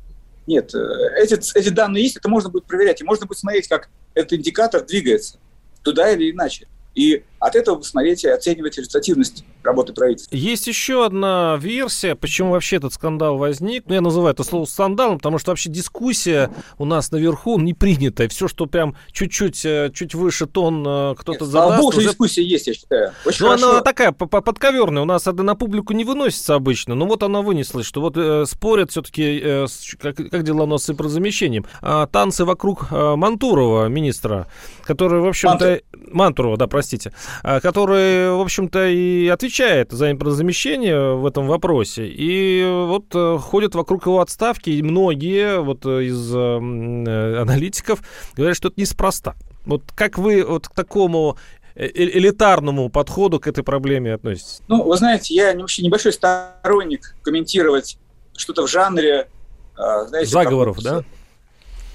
Нет, 0.46 0.74
э, 0.74 0.78
эти, 1.18 1.34
эти 1.58 1.68
данные 1.68 2.04
есть, 2.04 2.16
это 2.16 2.28
можно 2.28 2.48
будет 2.48 2.64
проверять, 2.64 3.00
и 3.00 3.04
можно 3.04 3.26
будет 3.26 3.38
смотреть, 3.38 3.68
как 3.68 3.88
этот 4.16 4.32
индикатор 4.32 4.84
двигается 4.84 5.38
туда 5.84 6.10
или 6.10 6.32
иначе. 6.32 6.66
И 6.96 7.22
от 7.46 7.54
этого 7.54 7.76
посмотреть 7.76 8.24
и 8.24 8.28
оценивать 8.28 8.76
результативность 8.76 9.44
работы 9.62 9.92
правительства. 9.92 10.34
Есть 10.34 10.66
еще 10.66 11.04
одна 11.04 11.56
версия, 11.60 12.14
почему 12.14 12.50
вообще 12.50 12.76
этот 12.76 12.92
скандал 12.92 13.38
возник. 13.38 13.84
Ну, 13.86 13.94
я 13.94 14.00
называю 14.00 14.32
это 14.32 14.42
слово 14.42 14.64
скандалом, 14.64 15.18
потому 15.18 15.38
что 15.38 15.52
вообще 15.52 15.70
дискуссия 15.70 16.50
у 16.78 16.84
нас 16.84 17.10
наверху 17.12 17.58
не 17.58 17.74
принята. 17.74 18.28
Все, 18.28 18.48
что 18.48 18.66
прям 18.66 18.96
чуть-чуть 19.12 19.64
э, 19.64 19.90
чуть 19.94 20.14
выше 20.14 20.46
тон 20.46 20.84
э, 20.86 21.14
кто-то 21.16 21.44
Нет, 21.44 21.52
задаст... 21.52 21.82
Богу, 21.82 21.96
уже... 21.96 22.08
дискуссия 22.08 22.42
есть, 22.42 22.66
я 22.66 22.74
считаю. 22.74 23.12
Очень 23.24 23.46
ну, 23.46 23.52
она 23.52 23.80
такая 23.82 24.12
подковерная. 24.12 25.02
У 25.02 25.06
нас 25.06 25.26
это 25.26 25.42
на 25.42 25.54
публику 25.54 25.92
не 25.92 26.04
выносится 26.04 26.54
обычно. 26.54 26.94
Но 26.94 27.06
вот 27.06 27.22
она 27.22 27.42
вынеслась, 27.42 27.86
что 27.86 28.00
вот 28.00 28.16
э, 28.16 28.44
спорят 28.46 28.90
все-таки, 28.90 29.40
э, 29.42 29.66
как, 30.00 30.16
как 30.16 30.42
дела 30.42 30.64
у 30.64 30.66
нас 30.66 30.84
с 30.84 30.90
импортозамещением. 30.90 31.66
А, 31.80 32.06
танцы 32.06 32.44
вокруг 32.44 32.88
э, 32.90 33.14
Мантурова, 33.16 33.86
министра, 33.86 34.48
который, 34.84 35.20
в 35.20 35.26
общем-то... 35.26 35.80
Мантур. 35.92 36.16
Мантурова, 36.16 36.56
да, 36.56 36.66
простите. 36.66 37.12
А, 37.42 37.60
который, 37.60 38.30
в 38.36 38.40
общем-то, 38.40 38.86
и 38.88 39.28
отвечает 39.28 39.92
за 39.92 40.10
импортозамещение 40.10 41.14
в 41.14 41.26
этом 41.26 41.46
вопросе. 41.46 42.06
И 42.06 42.64
вот 42.64 43.06
э, 43.14 43.38
ходят 43.38 43.74
вокруг 43.74 44.06
его 44.06 44.20
отставки, 44.20 44.70
и 44.70 44.82
многие 44.82 45.60
вот 45.60 45.84
э, 45.86 46.04
из 46.04 46.34
э, 46.34 47.40
аналитиков 47.40 48.00
говорят, 48.34 48.56
что 48.56 48.68
это 48.68 48.80
неспроста. 48.80 49.34
Вот 49.64 49.82
как 49.94 50.18
вы 50.18 50.44
вот 50.44 50.68
к 50.68 50.74
такому 50.74 51.36
элитарному 51.74 52.88
подходу 52.88 53.38
к 53.38 53.46
этой 53.46 53.62
проблеме 53.62 54.14
относитесь? 54.14 54.62
Ну, 54.68 54.82
вы 54.82 54.96
знаете, 54.96 55.34
я 55.34 55.54
вообще 55.54 55.82
небольшой 55.82 56.12
сторонник 56.12 57.14
комментировать 57.22 57.98
что-то 58.36 58.66
в 58.66 58.70
жанре... 58.70 59.28
Знаете, 59.76 60.30
Заговоров, 60.30 60.78
да? 60.82 61.04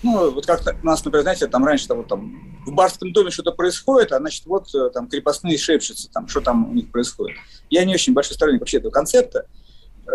Ну, 0.04 0.32
вот 0.32 0.46
как 0.48 0.62
у 0.82 0.86
нас, 0.86 1.04
например, 1.06 1.22
знаете, 1.24 1.48
там 1.48 1.64
раньше 1.64 1.88
там, 1.88 2.04
там 2.04 2.60
в 2.66 2.74
барском 2.74 3.14
доме 3.14 3.30
что-то 3.30 3.52
происходит, 3.52 4.12
а 4.12 4.18
значит, 4.18 4.46
вот 4.48 4.74
э, 4.74 4.90
там 4.90 5.08
крепостные 5.08 5.58
шепчутся, 5.58 6.12
там, 6.12 6.28
что 6.28 6.42
там 6.42 6.70
у 6.70 6.74
них 6.74 6.92
происходит. 6.92 7.38
Я 7.70 7.86
не 7.86 7.94
очень 7.94 8.14
большой 8.14 8.36
сторонник 8.36 8.62
вообще 8.62 8.78
этого 8.78 8.92
концепта. 8.92 9.46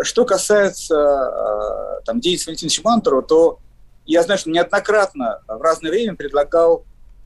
Что 0.01 0.25
касается 0.25 0.95
э, 0.95 2.01
там, 2.05 2.19
деятельности 2.19 2.65
Валентина 2.65 2.81
Мантурова, 2.83 3.23
то 3.23 3.59
я 4.05 4.23
знаю, 4.23 4.39
что 4.39 4.49
неоднократно 4.49 5.41
в 5.47 5.61
разное 5.61 5.91
время 5.91 6.15
предлагал 6.15 6.83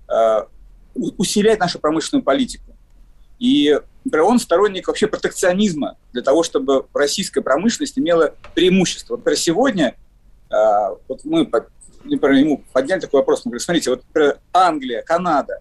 э, 0.08 0.44
усилять 0.94 1.60
нашу 1.60 1.80
промышленную 1.80 2.24
политику. 2.24 2.76
И, 3.40 3.80
например, 4.06 4.28
он 4.28 4.40
сторонник 4.40 4.88
вообще 4.88 5.08
протекционизма 5.08 5.98
для 6.14 6.22
того, 6.22 6.44
чтобы 6.44 6.86
российская 6.94 7.42
промышленность 7.42 7.98
имела 7.98 8.36
преимущество. 8.54 9.14
Вот, 9.14 9.20
например, 9.22 9.40
сегодня 9.40 9.96
вот 11.08 11.22
мы 11.24 11.50
например, 12.04 12.32
ему 12.32 12.64
подняли 12.74 13.00
такой 13.00 13.20
вопрос, 13.20 13.46
мы 13.46 13.52
говорим, 13.52 13.64
смотрите, 13.64 13.90
вот 13.90 14.04
например, 14.08 14.40
Англия, 14.54 15.02
Канада, 15.02 15.60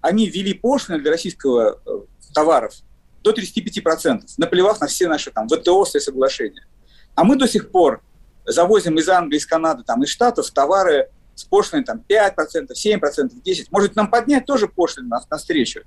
они 0.00 0.28
ввели 0.28 0.54
пошлины 0.54 1.00
для 1.00 1.10
российского 1.10 1.80
э, 1.86 1.90
товаров 2.34 2.74
до 3.22 3.32
35%, 3.32 4.22
наплевав 4.38 4.80
на 4.80 4.86
все 4.86 5.08
наши 5.08 5.30
там 5.30 5.48
ВТО 5.48 5.84
соглашения. 5.84 6.66
А 7.14 7.24
мы 7.24 7.36
до 7.36 7.46
сих 7.46 7.70
пор 7.70 8.02
завозим 8.44 8.98
из 8.98 9.08
Англии, 9.08 9.38
из 9.38 9.46
Канады, 9.46 9.84
там, 9.84 10.02
из 10.02 10.08
Штатов 10.08 10.50
товары 10.50 11.08
с 11.34 11.44
пошлиной 11.44 11.84
там, 11.84 12.04
5%, 12.08 12.68
7%, 12.74 13.00
10%. 13.44 13.66
Может, 13.70 13.96
нам 13.96 14.10
поднять 14.10 14.44
тоже 14.44 14.68
пошлины 14.68 15.08
на, 15.08 15.20
навстречу? 15.30 15.82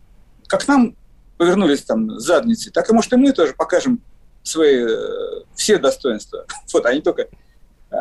Как 0.48 0.68
нам 0.68 0.96
повернулись 1.38 1.84
там 1.84 2.20
задницы, 2.20 2.72
так 2.72 2.90
и, 2.90 2.94
может, 2.94 3.12
и 3.14 3.18
мы 3.18 3.34
тоже 3.34 3.54
покажем 3.54 4.02
свои 4.44 4.86
э, 4.88 5.44
все 5.56 5.78
достоинства. 5.78 6.46
Вот, 6.74 6.86
а 6.86 6.94
не 6.94 7.02
только 7.02 7.24
э, 7.92 7.96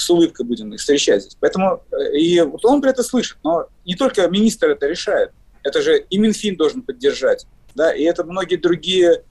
с 0.00 0.10
улыбкой 0.10 0.46
будем 0.46 0.72
их 0.72 0.80
встречать 0.80 1.22
здесь. 1.22 1.36
Поэтому 1.40 1.82
э, 1.92 2.16
и 2.16 2.40
вот 2.40 2.64
он 2.64 2.82
это 2.84 3.02
слышит, 3.02 3.38
но 3.44 3.68
не 3.84 3.94
только 3.94 4.28
министр 4.28 4.70
это 4.70 4.86
решает, 4.86 5.32
это 5.62 5.82
же 5.82 5.98
и 5.98 6.18
Минфин 6.18 6.56
должен 6.56 6.82
поддержать, 6.82 7.46
да, 7.74 7.92
и 7.92 8.02
это 8.02 8.24
многие 8.24 8.56
другие 8.56 9.24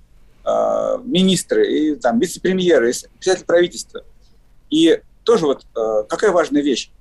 э, 0.46 0.98
министры, 1.04 1.72
и 1.72 1.96
там 1.96 2.20
вице-премьеры, 2.20 2.92
и 2.92 2.94
председатель 3.16 3.46
правительства. 3.46 4.04
И 4.70 5.02
тоже 5.24 5.46
вот 5.46 5.66
э, 5.76 6.04
какая 6.08 6.32
важная 6.32 6.62
вещь. 6.62 6.92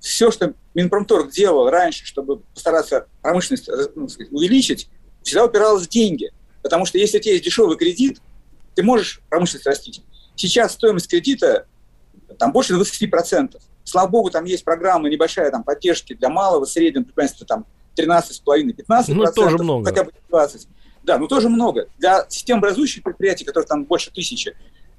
Все, 0.00 0.30
что 0.30 0.54
Минпромторг 0.74 1.30
делал 1.30 1.70
раньше, 1.70 2.04
чтобы 2.04 2.40
постараться 2.54 3.06
промышленность 3.22 3.68
э, 3.68 3.88
ну, 3.94 4.08
сказать, 4.08 4.32
увеличить, 4.32 4.88
всегда 5.22 5.44
упиралось 5.44 5.86
в 5.86 5.88
деньги. 5.88 6.32
Потому 6.62 6.84
что 6.84 6.98
если 6.98 7.18
у 7.18 7.20
тебя 7.20 7.32
есть 7.32 7.44
дешевый 7.44 7.76
кредит, 7.76 8.20
ты 8.74 8.82
можешь 8.82 9.20
промышленность 9.28 9.66
растить. 9.66 10.02
Сейчас 10.34 10.72
стоимость 10.72 11.08
кредита 11.08 11.66
там 12.38 12.52
больше 12.52 12.74
20%. 12.74 13.56
Слава 13.84 14.08
богу, 14.08 14.30
там 14.30 14.44
есть 14.44 14.64
программа 14.64 15.08
небольшая 15.08 15.50
там, 15.50 15.62
поддержки 15.62 16.14
для 16.14 16.28
малого, 16.28 16.64
среднего 16.64 17.04
предпринимательства, 17.04 17.46
там 17.46 17.66
13,5-15%. 17.96 19.04
Ну, 19.08 19.32
тоже 19.32 19.58
много. 19.58 19.88
Хотя 19.88 20.04
бы 20.04 20.12
20%. 20.30 20.66
Да, 21.04 21.18
ну 21.18 21.28
тоже 21.28 21.48
много. 21.48 21.88
Для 21.98 22.26
системообразующих 22.28 23.04
предприятий, 23.04 23.44
которых 23.44 23.68
там 23.68 23.84
больше 23.84 24.10
тысячи, 24.10 24.56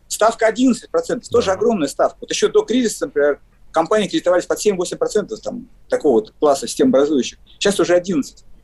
ставка 0.07 0.49
11%, 0.49 0.73
да. 0.91 1.19
тоже 1.29 1.51
огромная 1.51 1.89
ставка. 1.89 2.17
Вот 2.21 2.31
еще 2.31 2.47
до 2.47 2.63
кризиса, 2.63 3.07
например, 3.07 3.41
компании 3.71 4.07
кредитовались 4.07 4.45
под 4.45 4.65
7-8% 4.65 5.35
там, 5.43 5.67
такого 5.89 6.21
вот 6.21 6.33
класса 6.39 6.67
системообразующих. 6.67 7.39
Сейчас 7.59 7.79
уже 7.79 7.97
11%. 7.97 8.21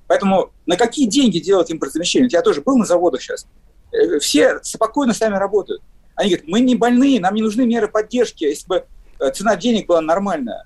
Поэтому 0.08 0.52
на 0.66 0.78
какие 0.78 1.08
деньги 1.08 1.40
делать 1.40 1.72
импортозамещение? 1.72 2.30
Я 2.32 2.42
тоже 2.42 2.62
был 2.62 2.78
на 2.78 2.86
заводах 2.86 3.22
сейчас. 3.22 3.46
Э, 3.92 4.20
все 4.20 4.60
спокойно 4.64 5.14
сами 5.14 5.36
работают. 5.36 5.82
Они 6.16 6.30
говорят, 6.30 6.48
мы 6.48 6.60
не 6.60 6.76
больные, 6.76 7.20
нам 7.20 7.34
не 7.36 7.42
нужны 7.42 7.66
меры 7.66 7.88
поддержки. 7.88 8.44
Если 8.44 8.68
бы 8.68 8.86
э, 9.20 9.32
цена 9.32 9.56
денег 9.56 9.88
была 9.88 10.02
нормальная, 10.02 10.66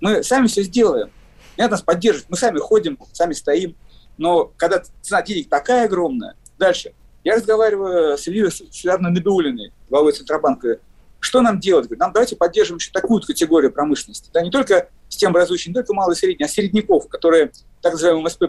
мы 0.00 0.22
сами 0.22 0.46
все 0.46 0.62
сделаем. 0.62 1.10
Не 1.56 1.62
надо 1.62 1.72
нас 1.72 1.82
поддерживать. 1.82 2.28
Мы 2.30 2.36
сами 2.36 2.58
ходим, 2.58 2.98
сами 3.12 3.32
стоим. 3.32 3.76
Но 4.18 4.52
когда 4.56 4.82
цена 5.02 5.22
денег 5.22 5.48
такая 5.48 5.86
огромная, 5.86 6.34
дальше. 6.58 6.92
Я 7.24 7.34
разговариваю 7.34 8.16
с 8.16 8.26
Ильей 8.28 8.50
Северной 8.50 9.10
Набиулиной, 9.10 9.72
главой 9.90 10.12
Центробанка. 10.12 10.78
Что 11.18 11.40
нам 11.40 11.58
делать? 11.58 11.86
Говорит, 11.86 12.00
нам 12.00 12.12
давайте 12.12 12.36
поддержим 12.36 12.76
еще 12.76 12.92
такую 12.92 13.20
категорию 13.20 13.72
промышленности. 13.72 14.30
Да, 14.32 14.42
не 14.42 14.50
только 14.50 14.90
системообразующие, 15.08 15.70
не 15.70 15.74
только 15.74 15.92
малый 15.92 16.12
и 16.12 16.16
средний, 16.16 16.44
а 16.44 16.48
средняков, 16.48 17.08
которые, 17.08 17.50
так 17.82 17.94
называемый 17.94 18.22
МСП+, 18.22 18.44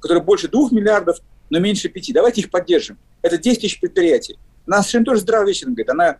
которые 0.00 0.22
больше 0.22 0.48
2 0.48 0.68
миллиардов, 0.70 1.18
но 1.50 1.58
меньше 1.58 1.88
5. 1.90 2.14
Давайте 2.14 2.40
их 2.40 2.50
поддержим. 2.50 2.98
Это 3.20 3.36
10 3.36 3.60
тысяч 3.60 3.80
предприятий. 3.80 4.38
Она 4.66 4.78
совершенно 4.82 5.04
тоже 5.06 5.20
здраво 5.20 5.46
вечером 5.46 5.74
говорит. 5.74 5.90
Она 5.90 6.18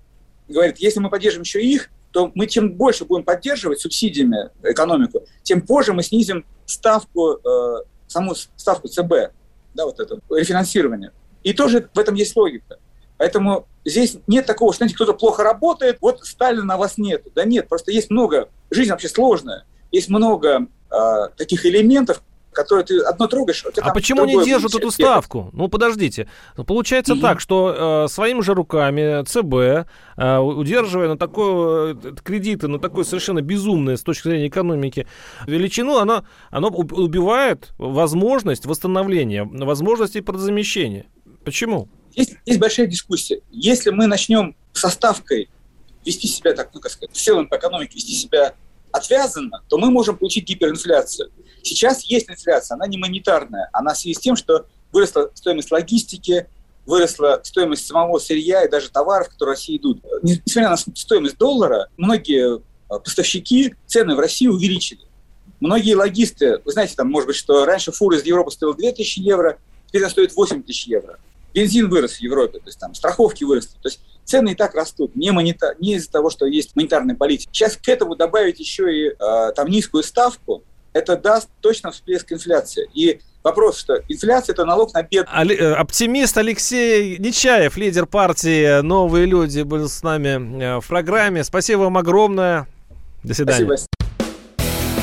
говорит, 0.48 0.78
если 0.78 1.00
мы 1.00 1.10
поддержим 1.10 1.42
еще 1.42 1.62
их, 1.62 1.90
то 2.12 2.30
мы 2.34 2.46
чем 2.46 2.74
больше 2.74 3.04
будем 3.04 3.24
поддерживать 3.24 3.80
субсидиями 3.80 4.50
экономику, 4.62 5.24
тем 5.42 5.62
позже 5.62 5.92
мы 5.92 6.02
снизим 6.02 6.44
ставку, 6.66 7.38
э, 7.44 7.84
саму 8.06 8.34
ставку 8.34 8.88
ЦБ, 8.88 9.32
да, 9.74 9.86
вот 9.86 9.98
это, 9.98 10.20
рефинансирование. 10.30 11.12
И 11.42 11.54
тоже 11.54 11.88
в 11.92 11.98
этом 11.98 12.14
есть 12.14 12.36
логика. 12.36 12.78
Поэтому 13.16 13.66
здесь 13.84 14.18
нет 14.26 14.46
такого, 14.46 14.72
что, 14.72 14.78
знаете, 14.78 14.94
кто-то 14.94 15.14
плохо 15.14 15.42
работает, 15.42 15.98
вот 16.00 16.20
Сталина 16.24 16.64
на 16.64 16.76
вас 16.76 16.98
нет. 16.98 17.24
Да 17.34 17.44
нет, 17.44 17.68
просто 17.68 17.90
есть 17.92 18.10
много, 18.10 18.48
жизнь 18.70 18.90
вообще 18.90 19.08
сложная, 19.08 19.64
есть 19.90 20.08
много 20.08 20.66
э, 20.90 21.28
таких 21.36 21.64
элементов, 21.64 22.22
которые 22.52 22.84
ты 22.84 22.98
одно 23.00 23.26
трогаешь. 23.26 23.64
А, 23.64 23.90
а 23.90 23.94
почему 23.94 24.24
не 24.24 24.44
держат 24.44 24.74
эту 24.74 24.90
ставку? 24.90 25.50
Ну, 25.52 25.68
подождите. 25.68 26.28
Получается 26.66 27.14
mm-hmm. 27.14 27.20
так, 27.20 27.40
что 27.40 28.04
э, 28.06 28.12
своими 28.12 28.40
же 28.42 28.54
руками 28.54 29.24
ЦБ, 29.24 29.88
э, 30.16 30.38
удерживая 30.38 31.08
на 31.08 31.18
такой 31.18 31.92
э, 31.94 32.14
кредиты, 32.22 32.68
на 32.68 32.78
такой 32.78 33.04
совершенно 33.04 33.40
безумное 33.40 33.96
с 33.96 34.02
точки 34.02 34.28
зрения 34.28 34.48
экономики 34.48 35.06
величину, 35.46 35.96
оно, 35.96 36.24
оно 36.50 36.68
убивает 36.68 37.72
возможность 37.78 38.66
восстановления, 38.66 39.44
возможности 39.44 40.20
продозамещения. 40.20 41.06
Почему? 41.44 41.88
Есть, 42.12 42.36
есть 42.44 42.60
большая 42.60 42.86
дискуссия. 42.86 43.40
Если 43.50 43.90
мы 43.90 44.06
начнем 44.06 44.54
со 44.72 44.88
ставкой 44.88 45.48
вести 46.04 46.28
себя 46.28 46.52
так, 46.52 46.70
ну, 46.74 46.80
как 46.80 46.92
сказать, 46.92 47.14
в 47.14 47.20
целом 47.20 47.48
по 47.48 47.56
экономике 47.56 47.94
вести 47.94 48.12
себя 48.12 48.54
отвязанно, 48.90 49.62
то 49.68 49.78
мы 49.78 49.90
можем 49.90 50.16
получить 50.16 50.44
гиперинфляцию. 50.44 51.30
Сейчас 51.62 52.02
есть 52.02 52.28
инфляция, 52.28 52.74
она 52.76 52.86
не 52.86 52.98
монетарная, 52.98 53.68
она 53.72 53.94
в 53.94 53.98
связи 53.98 54.14
с 54.14 54.18
тем, 54.18 54.36
что 54.36 54.66
выросла 54.92 55.30
стоимость 55.34 55.70
логистики, 55.70 56.46
выросла 56.86 57.40
стоимость 57.44 57.86
самого 57.86 58.18
сырья 58.18 58.64
и 58.64 58.70
даже 58.70 58.90
товаров, 58.90 59.28
которые 59.28 59.54
в 59.54 59.58
России 59.58 59.76
идут. 59.76 60.02
Несмотря 60.22 60.70
на 60.70 60.76
стоимость 60.76 61.38
доллара, 61.38 61.88
многие 61.96 62.60
а, 62.88 62.98
поставщики 62.98 63.74
цены 63.86 64.14
в 64.14 64.20
России 64.20 64.48
увеличили. 64.48 65.00
Многие 65.60 65.94
логисты, 65.94 66.60
вы 66.64 66.72
знаете, 66.72 66.94
там, 66.96 67.10
может 67.10 67.28
быть, 67.28 67.36
что 67.36 67.64
раньше 67.64 67.92
фура 67.92 68.16
из 68.16 68.24
Европы 68.24 68.50
стоила 68.50 68.74
2000 68.74 69.20
евро, 69.20 69.58
теперь 69.86 70.02
она 70.02 70.10
стоит 70.10 70.34
8 70.34 70.62
тысяч 70.64 70.86
евро. 70.86 71.18
Бензин 71.54 71.88
вырос 71.88 72.14
в 72.14 72.20
Европе, 72.20 72.58
то 72.58 72.66
есть 72.66 72.78
там 72.78 72.94
страховки 72.94 73.44
выросли. 73.44 73.76
То 73.80 73.88
есть 73.88 74.00
цены 74.24 74.52
и 74.52 74.54
так 74.54 74.74
растут, 74.74 75.14
не, 75.14 75.30
монета, 75.30 75.74
не 75.78 75.94
из-за 75.94 76.10
того, 76.10 76.30
что 76.30 76.46
есть 76.46 76.74
монетарная 76.74 77.14
политика. 77.14 77.52
Сейчас 77.52 77.76
к 77.76 77.88
этому 77.88 78.16
добавить 78.16 78.58
еще 78.58 78.92
и 78.92 79.08
э, 79.10 79.52
там 79.54 79.68
низкую 79.68 80.02
ставку, 80.02 80.64
это 80.92 81.16
даст 81.16 81.48
точно 81.60 81.90
всплеск 81.90 82.32
инфляции. 82.32 82.88
И 82.94 83.20
вопрос, 83.42 83.78
что 83.78 83.94
инфляция– 84.08 84.52
это 84.54 84.64
налог 84.64 84.92
на 84.94 85.02
бедность. 85.02 85.34
Али, 85.34 85.56
э, 85.56 85.74
оптимист 85.74 86.36
Алексей 86.36 87.18
Нечаев, 87.18 87.76
лидер 87.76 88.06
партии 88.06 88.80
«Новые 88.82 89.26
люди», 89.26 89.62
был 89.62 89.88
с 89.88 90.02
нами 90.02 90.62
э, 90.62 90.80
в 90.80 90.86
программе. 90.86 91.44
Спасибо 91.44 91.80
вам 91.80 91.98
огромное. 91.98 92.66
До 93.22 93.34
свидания. 93.34 93.64
Спасибо. 93.64 93.88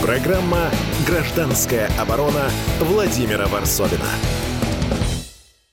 Программа 0.01 0.69
«Гражданская 1.07 1.89
оборона» 1.99 2.49
Владимира 2.79 3.47
Варсовина. 3.47 4.09